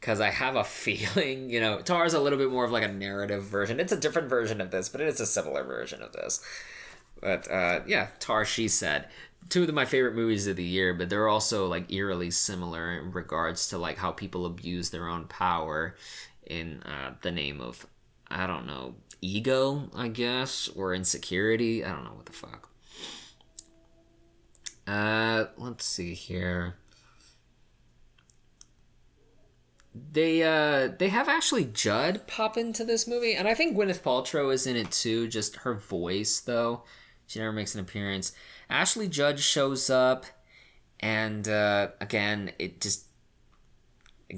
because 0.00 0.20
I 0.20 0.30
have 0.30 0.56
a 0.56 0.64
feeling, 0.64 1.50
you 1.50 1.60
know, 1.60 1.80
Tar 1.80 2.06
is 2.06 2.14
a 2.14 2.20
little 2.20 2.38
bit 2.38 2.50
more 2.50 2.64
of 2.64 2.72
like 2.72 2.84
a 2.84 2.92
narrative 2.92 3.44
version. 3.44 3.80
It's 3.80 3.92
a 3.92 4.00
different 4.00 4.28
version 4.28 4.60
of 4.60 4.70
this, 4.70 4.88
but 4.88 5.00
it 5.00 5.08
is 5.08 5.20
a 5.20 5.26
similar 5.26 5.62
version 5.62 6.02
of 6.02 6.12
this. 6.12 6.42
But 7.20 7.50
uh, 7.50 7.80
yeah, 7.86 8.08
Tar, 8.18 8.46
she 8.46 8.66
said. 8.66 9.08
Two 9.48 9.64
of 9.64 9.74
my 9.74 9.84
favorite 9.84 10.14
movies 10.14 10.46
of 10.46 10.56
the 10.56 10.62
year, 10.64 10.94
but 10.94 11.10
they're 11.10 11.28
also 11.28 11.66
like 11.66 11.92
eerily 11.92 12.30
similar 12.30 12.98
in 12.98 13.10
regards 13.10 13.68
to 13.70 13.78
like 13.78 13.98
how 13.98 14.12
people 14.12 14.46
abuse 14.46 14.90
their 14.90 15.08
own 15.08 15.24
power 15.24 15.96
in 16.46 16.82
uh, 16.82 17.14
the 17.22 17.32
name 17.32 17.60
of, 17.60 17.86
I 18.30 18.46
don't 18.46 18.66
know, 18.66 18.94
ego, 19.20 19.90
I 19.94 20.08
guess, 20.08 20.68
or 20.68 20.94
insecurity. 20.94 21.84
I 21.84 21.90
don't 21.90 22.04
know 22.04 22.14
what 22.14 22.26
the 22.26 22.32
fuck. 22.32 22.68
Uh, 24.86 25.46
let's 25.56 25.84
see 25.84 26.14
here. 26.14 26.76
They 30.12 30.42
uh 30.44 30.92
they 30.98 31.08
have 31.08 31.28
actually 31.28 31.64
Judd 31.64 32.26
pop 32.28 32.56
into 32.56 32.84
this 32.84 33.08
movie, 33.08 33.34
and 33.34 33.48
I 33.48 33.54
think 33.54 33.76
Gwyneth 33.76 34.02
Paltrow 34.02 34.52
is 34.52 34.66
in 34.66 34.76
it 34.76 34.92
too. 34.92 35.26
Just 35.26 35.56
her 35.56 35.74
voice, 35.74 36.38
though, 36.38 36.84
she 37.30 37.38
never 37.38 37.52
makes 37.52 37.76
an 37.76 37.80
appearance. 37.80 38.32
Ashley 38.68 39.06
Judd 39.06 39.38
shows 39.38 39.88
up, 39.88 40.26
and 40.98 41.46
uh, 41.46 41.90
again, 42.00 42.50
it 42.58 42.80
just 42.80 43.04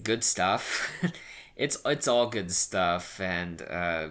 good 0.02 0.22
stuff. 0.22 0.92
it's 1.56 1.78
it's 1.86 2.06
all 2.06 2.26
good 2.26 2.52
stuff, 2.52 3.18
and 3.18 3.62
uh, 3.62 4.08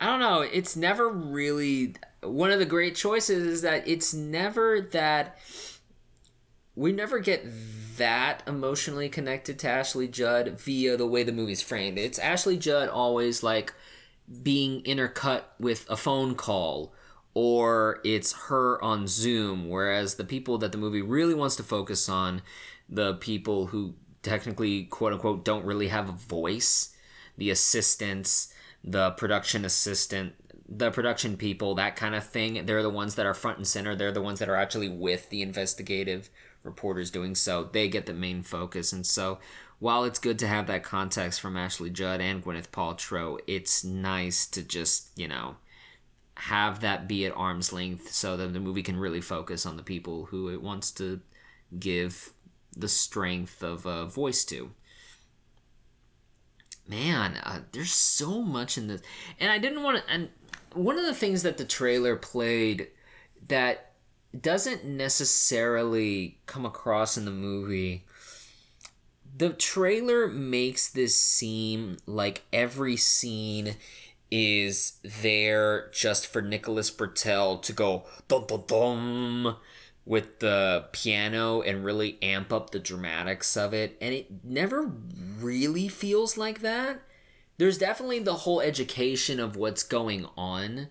I 0.00 0.06
don't 0.06 0.18
know. 0.18 0.40
It's 0.40 0.74
never 0.74 1.08
really 1.08 1.94
one 2.20 2.50
of 2.50 2.58
the 2.58 2.64
great 2.64 2.96
choices 2.96 3.46
is 3.46 3.62
that 3.62 3.86
it's 3.86 4.12
never 4.12 4.80
that 4.80 5.38
we 6.74 6.90
never 6.90 7.20
get 7.20 7.46
that 7.96 8.42
emotionally 8.48 9.08
connected 9.08 9.56
to 9.60 9.68
Ashley 9.68 10.08
Judd 10.08 10.58
via 10.58 10.96
the 10.96 11.06
way 11.06 11.22
the 11.22 11.30
movie's 11.30 11.62
framed. 11.62 11.96
It's 11.96 12.18
Ashley 12.18 12.56
Judd 12.56 12.88
always 12.88 13.44
like 13.44 13.72
being 14.42 14.82
intercut 14.82 15.42
with 15.60 15.88
a 15.88 15.96
phone 15.96 16.34
call 16.34 16.92
or 17.38 18.00
it's 18.02 18.32
her 18.48 18.82
on 18.82 19.06
Zoom, 19.06 19.68
whereas 19.68 20.14
the 20.14 20.24
people 20.24 20.56
that 20.56 20.72
the 20.72 20.78
movie 20.78 21.02
really 21.02 21.34
wants 21.34 21.54
to 21.56 21.62
focus 21.62 22.08
on, 22.08 22.40
the 22.88 23.12
people 23.12 23.66
who 23.66 23.92
technically 24.22 24.84
quote 24.84 25.12
unquote 25.12 25.44
don't 25.44 25.66
really 25.66 25.88
have 25.88 26.08
a 26.08 26.12
voice, 26.12 26.96
the 27.36 27.50
assistants, 27.50 28.54
the 28.82 29.10
production 29.10 29.66
assistant, 29.66 30.32
the 30.66 30.90
production 30.90 31.36
people, 31.36 31.74
that 31.74 31.94
kind 31.94 32.14
of 32.14 32.24
thing, 32.24 32.64
they're 32.64 32.82
the 32.82 32.88
ones 32.88 33.16
that 33.16 33.26
are 33.26 33.34
front 33.34 33.58
and 33.58 33.66
center. 33.66 33.94
They're 33.94 34.12
the 34.12 34.22
ones 34.22 34.38
that 34.38 34.48
are 34.48 34.56
actually 34.56 34.88
with 34.88 35.28
the 35.28 35.42
investigative 35.42 36.30
reporters 36.62 37.10
doing 37.10 37.34
so. 37.34 37.64
They 37.64 37.86
get 37.86 38.06
the 38.06 38.14
main 38.14 38.44
focus. 38.44 38.94
And 38.94 39.04
so 39.04 39.40
while 39.78 40.04
it's 40.04 40.18
good 40.18 40.38
to 40.38 40.48
have 40.48 40.66
that 40.68 40.84
context 40.84 41.42
from 41.42 41.58
Ashley 41.58 41.90
Judd 41.90 42.22
and 42.22 42.42
Gwyneth 42.42 42.70
Paltrow, 42.70 43.38
it's 43.46 43.84
nice 43.84 44.46
to 44.46 44.62
just, 44.62 45.10
you 45.18 45.28
know, 45.28 45.56
have 46.36 46.80
that 46.80 47.08
be 47.08 47.24
at 47.24 47.36
arm's 47.36 47.72
length 47.72 48.12
so 48.12 48.36
that 48.36 48.52
the 48.52 48.60
movie 48.60 48.82
can 48.82 48.98
really 48.98 49.20
focus 49.20 49.64
on 49.64 49.76
the 49.76 49.82
people 49.82 50.26
who 50.26 50.48
it 50.48 50.62
wants 50.62 50.90
to 50.92 51.20
give 51.78 52.32
the 52.76 52.88
strength 52.88 53.62
of 53.62 53.86
a 53.86 54.06
voice 54.06 54.44
to. 54.44 54.70
Man, 56.86 57.38
uh, 57.42 57.60
there's 57.72 57.92
so 57.92 58.42
much 58.42 58.78
in 58.78 58.86
this. 58.86 59.02
And 59.40 59.50
I 59.50 59.58
didn't 59.58 59.82
want 59.82 59.98
to. 59.98 60.12
And 60.12 60.28
one 60.72 60.98
of 60.98 61.06
the 61.06 61.14
things 61.14 61.42
that 61.42 61.58
the 61.58 61.64
trailer 61.64 62.16
played 62.16 62.88
that 63.48 63.92
doesn't 64.38 64.84
necessarily 64.84 66.38
come 66.46 66.66
across 66.66 67.16
in 67.16 67.24
the 67.24 67.30
movie 67.30 68.04
the 69.36 69.50
trailer 69.50 70.28
makes 70.28 70.88
this 70.88 71.14
seem 71.14 71.98
like 72.06 72.44
every 72.52 72.96
scene 72.96 73.76
is 74.30 74.98
there 75.22 75.90
just 75.92 76.26
for 76.26 76.42
Nicholas 76.42 76.90
Britell 76.90 77.62
to 77.62 77.72
go 77.72 78.04
dum 78.28 78.44
dum 78.46 78.64
dum 78.66 79.56
with 80.06 80.38
the 80.38 80.86
piano 80.92 81.60
and 81.60 81.84
really 81.84 82.16
amp 82.22 82.52
up 82.52 82.70
the 82.70 82.78
dramatics 82.78 83.56
of 83.56 83.74
it. 83.74 83.98
And 84.00 84.14
it 84.14 84.44
never 84.44 84.92
really 85.40 85.88
feels 85.88 86.38
like 86.38 86.60
that. 86.60 87.02
There's 87.58 87.78
definitely 87.78 88.20
the 88.20 88.34
whole 88.34 88.60
education 88.60 89.40
of 89.40 89.56
what's 89.56 89.82
going 89.82 90.26
on. 90.36 90.88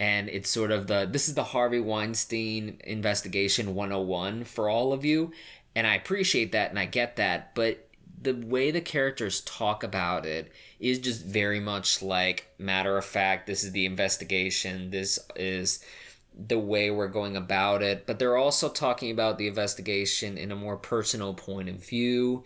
And 0.00 0.28
it's 0.28 0.50
sort 0.50 0.70
of 0.72 0.86
the 0.88 1.08
this 1.10 1.28
is 1.28 1.34
the 1.34 1.44
Harvey 1.44 1.80
Weinstein 1.80 2.80
investigation 2.84 3.74
101 3.74 4.44
for 4.44 4.68
all 4.68 4.92
of 4.92 5.04
you. 5.04 5.32
And 5.74 5.86
I 5.86 5.94
appreciate 5.94 6.52
that 6.52 6.70
and 6.70 6.78
I 6.78 6.86
get 6.86 7.16
that 7.16 7.54
but 7.54 7.87
the 8.20 8.32
way 8.32 8.70
the 8.70 8.80
characters 8.80 9.40
talk 9.42 9.82
about 9.82 10.26
it 10.26 10.52
is 10.80 10.98
just 10.98 11.24
very 11.24 11.60
much 11.60 12.02
like 12.02 12.48
matter 12.58 12.96
of 12.96 13.04
fact 13.04 13.46
this 13.46 13.64
is 13.64 13.72
the 13.72 13.86
investigation 13.86 14.90
this 14.90 15.18
is 15.36 15.84
the 16.46 16.58
way 16.58 16.90
we're 16.90 17.08
going 17.08 17.36
about 17.36 17.82
it 17.82 18.06
but 18.06 18.18
they're 18.18 18.36
also 18.36 18.68
talking 18.68 19.10
about 19.10 19.38
the 19.38 19.48
investigation 19.48 20.38
in 20.38 20.52
a 20.52 20.56
more 20.56 20.76
personal 20.76 21.34
point 21.34 21.68
of 21.68 21.76
view 21.76 22.44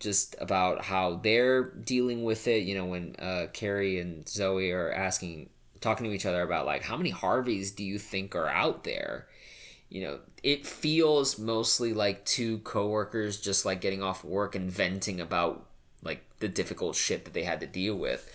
just 0.00 0.34
about 0.40 0.82
how 0.82 1.16
they're 1.22 1.64
dealing 1.64 2.24
with 2.24 2.48
it. 2.48 2.64
You 2.64 2.74
know, 2.74 2.86
when 2.86 3.14
uh, 3.18 3.46
Carey 3.52 4.00
and 4.00 4.28
Zoe 4.28 4.72
are 4.72 4.90
asking, 4.90 5.50
talking 5.80 6.06
to 6.06 6.12
each 6.12 6.26
other 6.26 6.42
about 6.42 6.66
like 6.66 6.82
how 6.82 6.96
many 6.96 7.10
Harveys 7.10 7.70
do 7.70 7.84
you 7.84 7.98
think 7.98 8.34
are 8.34 8.48
out 8.48 8.82
there? 8.82 9.28
You 9.90 10.02
know, 10.02 10.20
it 10.42 10.66
feels 10.66 11.38
mostly 11.38 11.92
like 11.92 12.24
two 12.24 12.58
coworkers 12.58 13.40
just 13.40 13.66
like 13.66 13.80
getting 13.80 14.02
off 14.02 14.24
work 14.24 14.54
and 14.54 14.70
venting 14.70 15.20
about 15.20 15.66
like 16.02 16.24
the 16.38 16.48
difficult 16.48 16.96
shit 16.96 17.24
that 17.24 17.34
they 17.34 17.42
had 17.42 17.60
to 17.60 17.66
deal 17.66 17.96
with. 17.96 18.30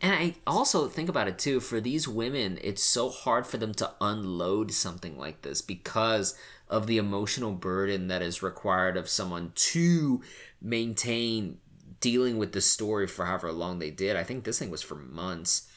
And 0.00 0.12
I 0.12 0.34
also 0.46 0.88
think 0.88 1.08
about 1.08 1.28
it 1.28 1.38
too, 1.38 1.60
for 1.60 1.80
these 1.80 2.06
women, 2.06 2.58
it's 2.62 2.84
so 2.84 3.08
hard 3.08 3.46
for 3.46 3.56
them 3.56 3.72
to 3.74 3.92
unload 4.00 4.72
something 4.72 5.16
like 5.16 5.40
this 5.42 5.62
because 5.62 6.36
of 6.68 6.86
the 6.86 6.98
emotional 6.98 7.52
burden 7.52 8.08
that 8.08 8.20
is 8.20 8.42
required 8.42 8.96
of 8.96 9.08
someone 9.08 9.52
to 9.54 10.20
maintain 10.60 11.58
dealing 12.00 12.36
with 12.36 12.52
the 12.52 12.60
story 12.60 13.06
for 13.06 13.24
however 13.24 13.50
long 13.50 13.78
they 13.78 13.90
did. 13.90 14.16
I 14.16 14.24
think 14.24 14.44
this 14.44 14.58
thing 14.58 14.70
was 14.70 14.82
for 14.82 14.96
months. 14.96 15.68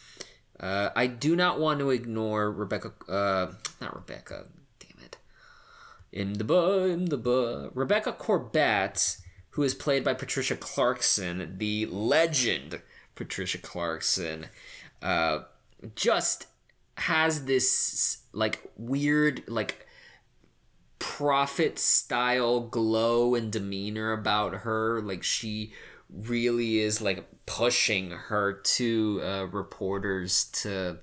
Uh, 0.59 0.89
I 0.95 1.07
do 1.07 1.35
not 1.35 1.59
want 1.59 1.79
to 1.79 1.91
ignore 1.91 2.51
Rebecca, 2.51 2.91
uh, 3.07 3.53
not 3.79 3.95
Rebecca. 3.95 4.45
In 6.17 6.33
the 6.33 6.43
bu, 6.43 6.85
in 6.85 7.05
the 7.05 7.17
bu, 7.17 7.69
Rebecca 7.75 8.11
Corbett, 8.11 9.17
who 9.51 9.61
is 9.61 9.75
played 9.75 10.03
by 10.03 10.15
Patricia 10.15 10.55
Clarkson, 10.55 11.57
the 11.59 11.85
legend 11.85 12.81
Patricia 13.13 13.59
Clarkson, 13.59 14.47
uh, 15.03 15.41
just 15.93 16.47
has 16.95 17.45
this 17.45 18.23
like 18.33 18.67
weird 18.77 19.43
like 19.47 19.85
prophet 20.97 21.77
style 21.77 22.61
glow 22.61 23.35
and 23.35 23.51
demeanor 23.51 24.11
about 24.11 24.55
her. 24.55 24.99
Like 25.01 25.21
she 25.21 25.71
really 26.09 26.79
is 26.79 26.99
like 26.99 27.27
pushing 27.45 28.09
her 28.09 28.53
to 28.53 29.21
uh, 29.23 29.43
reporters 29.51 30.45
to 30.63 30.97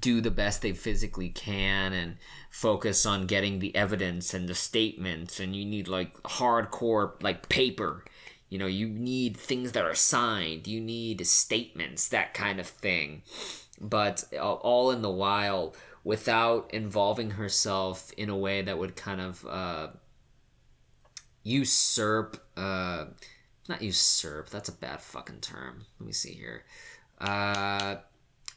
do 0.00 0.20
the 0.20 0.32
best 0.32 0.62
they 0.62 0.72
physically 0.72 1.28
can 1.28 1.92
and 1.92 2.16
focus 2.50 3.06
on 3.06 3.26
getting 3.26 3.60
the 3.60 3.74
evidence 3.76 4.34
and 4.34 4.48
the 4.48 4.54
statements 4.54 5.38
and 5.38 5.54
you 5.54 5.64
need 5.64 5.88
like 5.88 6.20
hardcore 6.24 7.12
like 7.22 7.48
paper. 7.48 8.04
You 8.48 8.58
know 8.58 8.66
you 8.66 8.88
need 8.88 9.36
things 9.36 9.72
that 9.72 9.84
are 9.84 9.94
signed. 9.94 10.66
You 10.66 10.80
need 10.80 11.26
statements 11.26 12.08
that 12.08 12.34
kind 12.34 12.58
of 12.58 12.66
thing. 12.66 13.22
But 13.80 14.24
all 14.34 14.90
in 14.90 15.00
the 15.00 15.10
while 15.10 15.74
without 16.02 16.68
involving 16.74 17.32
herself 17.32 18.12
in 18.16 18.28
a 18.28 18.36
way 18.36 18.62
that 18.62 18.78
would 18.78 18.96
kind 18.96 19.20
of 19.20 19.46
uh, 19.46 19.88
usurp 21.44 22.36
uh, 22.56 23.06
not 23.68 23.80
usurp 23.80 24.50
that's 24.50 24.68
a 24.68 24.72
bad 24.72 25.00
fucking 25.00 25.40
term. 25.40 25.84
Let 26.00 26.06
me 26.06 26.12
see 26.12 26.32
here. 26.32 26.64
Uh, 27.20 27.96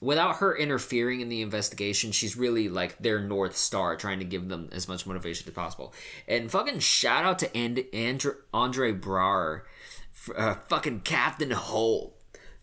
without 0.04 0.38
her 0.38 0.56
interfering 0.56 1.22
in 1.22 1.30
the 1.30 1.41
investigation 1.41 2.12
she's 2.12 2.36
really 2.36 2.70
like 2.70 2.97
their 2.99 3.20
north 3.20 3.56
star 3.56 3.95
trying 3.95 4.20
to 4.20 4.26
give 4.26 4.49
them 4.49 4.70
as 4.72 4.88
much 4.88 5.06
motivation 5.06 5.47
as 5.47 5.54
possible 5.54 5.93
and 6.28 6.51
fucking 6.51 6.80
shout 6.80 7.24
out 7.24 7.39
to 7.39 7.56
and- 7.56 7.86
Andre, 7.93 8.34
Andre 8.54 8.93
Braugher 8.93 9.62
uh, 10.36 10.56
fucking 10.68 11.01
Captain 11.01 11.51
Holt 11.51 12.16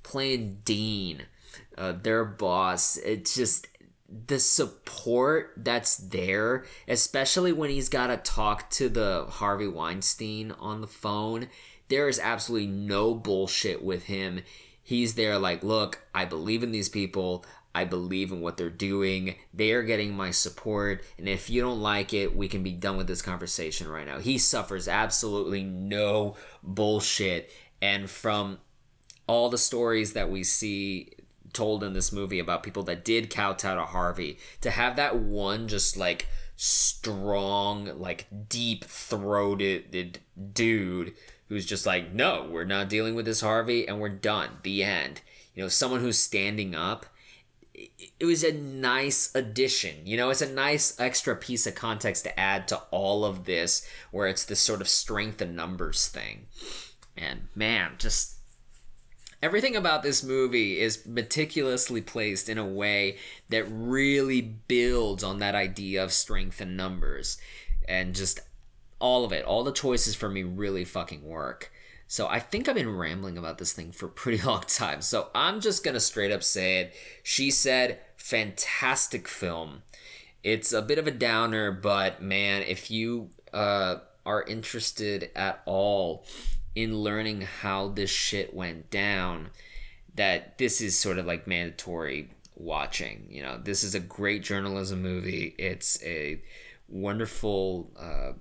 playing 0.03 0.59
Dean 0.64 1.22
uh, 1.76 1.93
their 1.93 2.24
boss 2.24 2.97
it's 2.99 3.34
just 3.34 3.66
the 4.11 4.41
support 4.41 5.53
that's 5.57 5.97
there, 5.97 6.64
especially 6.88 7.53
when 7.53 7.70
he's 7.70 7.88
got 7.88 8.09
to 8.09 8.16
talk 8.16 8.68
to 8.70 8.88
the 8.88 9.26
Harvey 9.28 9.68
Weinstein 9.68 10.51
on 10.53 10.80
the 10.80 10.86
phone, 10.86 11.49
there 11.88 12.09
is 12.09 12.18
absolutely 12.18 12.68
no 12.68 13.14
bullshit 13.14 13.84
with 13.84 14.05
him. 14.05 14.43
He's 14.82 15.14
there 15.14 15.38
like, 15.38 15.62
look, 15.62 16.00
I 16.14 16.24
believe 16.24 16.62
in 16.62 16.72
these 16.72 16.88
people. 16.88 17.44
I 17.74 17.84
believe 17.84 18.32
in 18.32 18.40
what 18.40 18.56
they're 18.56 18.68
doing. 18.68 19.36
They 19.54 19.72
are 19.72 19.82
getting 19.82 20.14
my 20.14 20.32
support. 20.32 21.04
And 21.18 21.28
if 21.28 21.48
you 21.48 21.60
don't 21.60 21.80
like 21.80 22.12
it, 22.12 22.34
we 22.34 22.48
can 22.48 22.62
be 22.62 22.72
done 22.72 22.96
with 22.96 23.06
this 23.06 23.22
conversation 23.22 23.88
right 23.88 24.06
now. 24.06 24.18
He 24.18 24.38
suffers 24.38 24.88
absolutely 24.88 25.62
no 25.62 26.36
bullshit. 26.62 27.50
And 27.80 28.10
from 28.10 28.58
all 29.26 29.48
the 29.48 29.58
stories 29.58 30.14
that 30.14 30.30
we 30.30 30.42
see 30.42 31.12
told 31.52 31.84
in 31.84 31.92
this 31.92 32.12
movie 32.12 32.40
about 32.40 32.62
people 32.62 32.82
that 32.84 33.04
did 33.04 33.30
kowtow 33.30 33.76
to 33.76 33.84
Harvey, 33.84 34.38
to 34.60 34.70
have 34.70 34.96
that 34.96 35.16
one 35.16 35.68
just 35.68 35.96
like 35.96 36.26
strong, 36.56 38.00
like 38.00 38.26
deep 38.48 38.84
throated 38.84 40.18
dude 40.52 41.14
who's 41.51 41.66
just 41.66 41.84
like, 41.84 42.14
no, 42.14 42.46
we're 42.48 42.64
not 42.64 42.88
dealing 42.88 43.16
with 43.16 43.26
this 43.26 43.40
Harvey 43.40 43.86
and 43.86 44.01
we're 44.01 44.09
done. 44.09 44.51
The 44.62 44.84
end. 44.84 45.20
You 45.55 45.64
know, 45.64 45.68
someone 45.68 46.01
who's 46.01 46.16
standing 46.16 46.74
up. 46.76 47.05
It 47.74 48.24
was 48.24 48.44
a 48.44 48.53
nice 48.53 49.34
addition. 49.34 50.07
You 50.07 50.16
know, 50.16 50.30
it's 50.30 50.42
a 50.42 50.53
nice 50.53 50.98
extra 51.01 51.34
piece 51.34 51.66
of 51.66 51.74
context 51.74 52.22
to 52.24 52.38
add 52.38 52.68
to 52.68 52.76
all 52.92 53.24
of 53.24 53.46
this, 53.46 53.86
where 54.12 54.28
it's 54.28 54.44
this 54.44 54.61
sort 54.61 54.80
of 54.80 54.88
strength 54.88 55.40
and 55.42 55.57
numbers 55.57 56.07
thing. 56.07 56.46
And 57.16 57.48
man, 57.57 57.94
just 57.98 58.36
everything 59.42 59.74
about 59.74 60.05
this 60.05 60.22
movie 60.22 60.78
is 60.78 61.05
meticulously 61.05 62.01
placed 62.01 62.48
in 62.48 62.59
a 62.59 62.66
way 62.66 63.16
that 63.48 63.64
really 63.64 64.40
builds 64.40 65.24
on 65.24 65.38
that 65.38 65.57
idea 65.57 66.05
of 66.05 66.12
strength 66.12 66.61
and 66.61 66.76
numbers 66.76 67.38
and 67.88 68.14
just 68.14 68.38
all 69.01 69.24
of 69.24 69.32
it. 69.32 69.44
All 69.44 69.64
the 69.64 69.72
choices 69.72 70.14
for 70.14 70.28
me 70.28 70.42
really 70.42 70.84
fucking 70.84 71.24
work. 71.24 71.72
So 72.07 72.26
i 72.26 72.40
think 72.40 72.68
i've 72.68 72.74
been 72.74 72.96
rambling 72.96 73.38
about 73.38 73.59
this 73.59 73.72
thing 73.72 73.92
for 73.92 74.07
a 74.07 74.11
pretty 74.11 74.42
long 74.46 74.62
time. 74.62 75.03
So 75.03 75.28
i'm 75.34 75.61
just 75.61 75.84
gonna 75.84 76.01
straight 76.01 76.32
up 76.32 76.42
say 76.42 76.78
it. 76.78 76.94
She 77.22 77.51
said 77.51 78.01
fantastic 78.16 79.26
film. 79.28 79.82
It's 80.42 80.72
a 80.72 80.82
bit 80.82 80.98
of 80.98 81.07
a 81.07 81.12
downer 81.12 81.72
but 81.72 82.22
man 82.22 82.62
if 82.62 82.90
you 82.90 83.30
uh, 83.53 83.96
are 84.24 84.42
interested 84.42 85.30
at 85.34 85.62
all 85.66 86.24
in 86.74 86.98
learning 86.98 87.40
how 87.40 87.88
this 87.88 88.11
shit 88.11 88.55
went 88.55 88.90
down 88.90 89.51
that 90.14 90.59
this 90.59 90.80
is 90.80 90.98
sort 90.98 91.18
of 91.18 91.26
like 91.26 91.46
mandatory 91.46 92.30
watching. 92.61 93.26
You 93.30 93.42
know, 93.42 93.59
this 93.62 93.82
is 93.82 93.94
a 93.94 94.01
great 94.01 94.42
journalism 94.42 95.03
movie. 95.03 95.55
It's 95.59 96.03
a 96.03 96.42
wonderful, 96.88 97.90
uh, 97.98 98.32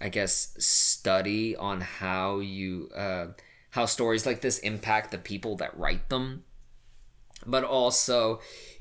I 0.00 0.08
guess, 0.08 0.54
study 0.58 1.56
on 1.56 1.80
how 1.80 2.38
you 2.38 2.90
uh, 2.96 3.26
how 3.70 3.86
stories 3.86 4.26
like 4.26 4.40
this 4.40 4.58
impact 4.60 5.10
the 5.10 5.18
people 5.18 5.56
that 5.56 5.76
write 5.78 6.08
them, 6.08 6.44
but 7.46 7.64
also 7.64 8.40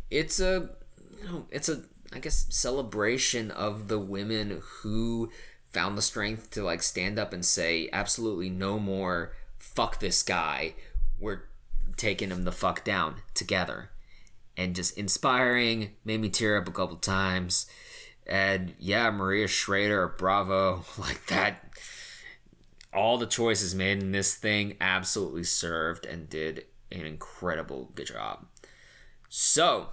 it's 0.09 0.39
a 0.39 0.69
you 1.17 1.23
know, 1.25 1.45
it's 1.51 1.69
a 1.69 1.83
I 2.13 2.19
guess 2.19 2.47
celebration 2.49 3.51
of 3.51 3.87
the 3.87 3.99
women 3.99 4.61
who 4.81 5.29
found 5.71 5.97
the 5.97 6.01
strength 6.01 6.49
to 6.51 6.63
like 6.63 6.81
stand 6.81 7.19
up 7.19 7.33
and 7.33 7.45
say 7.45 7.89
absolutely 7.93 8.49
no 8.49 8.79
more. 8.79 9.33
Fuck 9.59 9.99
this 9.99 10.23
guy. 10.23 10.73
We're 11.19 11.43
taking 11.97 12.31
him 12.31 12.45
the 12.45 12.51
fuck 12.51 12.83
down 12.83 13.17
together. 13.33 13.91
And 14.57 14.75
just 14.75 14.97
inspiring 14.97 15.91
made 16.03 16.21
me 16.21 16.29
tear 16.29 16.57
up 16.57 16.67
a 16.67 16.71
couple 16.71 16.97
times 16.97 17.67
and 18.29 18.73
yeah 18.79 19.09
maria 19.09 19.47
schrader 19.47 20.07
bravo 20.07 20.85
like 20.97 21.25
that 21.27 21.65
all 22.93 23.17
the 23.17 23.25
choices 23.25 23.75
made 23.75 24.01
in 24.01 24.11
this 24.11 24.35
thing 24.35 24.77
absolutely 24.79 25.43
served 25.43 26.05
and 26.05 26.29
did 26.29 26.65
an 26.91 27.05
incredible 27.05 27.91
good 27.95 28.07
job 28.07 28.45
so 29.27 29.89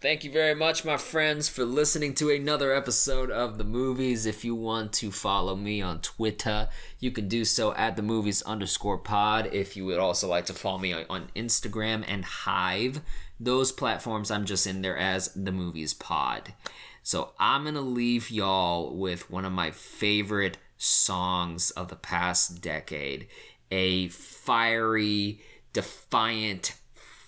Thank 0.00 0.24
you 0.24 0.32
very 0.32 0.54
much, 0.54 0.82
my 0.82 0.96
friends, 0.96 1.50
for 1.50 1.66
listening 1.66 2.14
to 2.14 2.30
another 2.30 2.72
episode 2.72 3.30
of 3.30 3.58
the 3.58 3.64
movies. 3.64 4.24
If 4.24 4.46
you 4.46 4.54
want 4.54 4.94
to 4.94 5.10
follow 5.10 5.54
me 5.54 5.82
on 5.82 6.00
Twitter, 6.00 6.70
you 6.98 7.10
can 7.10 7.28
do 7.28 7.44
so 7.44 7.74
at 7.74 7.96
the 7.96 8.02
movies 8.02 8.40
underscore 8.40 8.96
pod. 8.96 9.50
If 9.52 9.76
you 9.76 9.84
would 9.84 9.98
also 9.98 10.26
like 10.26 10.46
to 10.46 10.54
follow 10.54 10.78
me 10.78 10.94
on 10.94 11.28
Instagram 11.36 12.02
and 12.08 12.24
Hive, 12.24 13.02
those 13.38 13.72
platforms, 13.72 14.30
I'm 14.30 14.46
just 14.46 14.66
in 14.66 14.80
there 14.80 14.96
as 14.96 15.34
the 15.34 15.52
movies 15.52 15.92
pod. 15.92 16.54
So 17.02 17.32
I'm 17.38 17.62
going 17.62 17.74
to 17.74 17.80
leave 17.80 18.30
y'all 18.30 18.94
with 18.94 19.30
one 19.30 19.44
of 19.44 19.52
my 19.52 19.70
favorite 19.70 20.58
songs 20.76 21.70
of 21.72 21.88
the 21.88 21.96
past 21.96 22.60
decade 22.60 23.28
a 23.72 24.08
fiery, 24.08 25.40
defiant, 25.72 26.74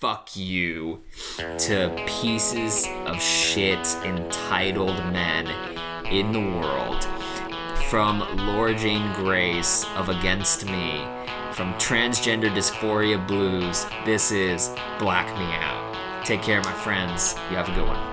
fuck 0.03 0.35
you 0.35 1.01
to 1.57 2.03
pieces 2.05 2.85
of 3.05 3.21
shit 3.21 3.79
entitled 4.03 4.97
men 5.13 5.47
in 6.05 6.33
the 6.33 6.39
world. 6.39 7.05
From 7.89 8.19
Laura 8.47 8.75
Jane 8.75 9.13
Grace 9.13 9.85
of 9.95 10.09
Against 10.09 10.65
Me, 10.65 11.05
from 11.53 11.73
Transgender 11.75 12.53
Dysphoria 12.53 13.25
Blues, 13.25 13.85
this 14.03 14.31
is 14.31 14.69
Black 14.99 15.27
Me 15.37 15.45
Out. 15.45 16.25
Take 16.25 16.41
care, 16.41 16.61
my 16.63 16.73
friends. 16.73 17.35
You 17.49 17.55
have 17.55 17.69
a 17.69 17.73
good 17.73 17.87
one. 17.87 18.12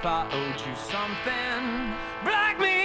If 0.00 0.06
I 0.06 0.28
owed 0.30 0.60
you 0.60 0.74
something. 0.76 1.94
Black 2.22 2.60
me. 2.60 2.77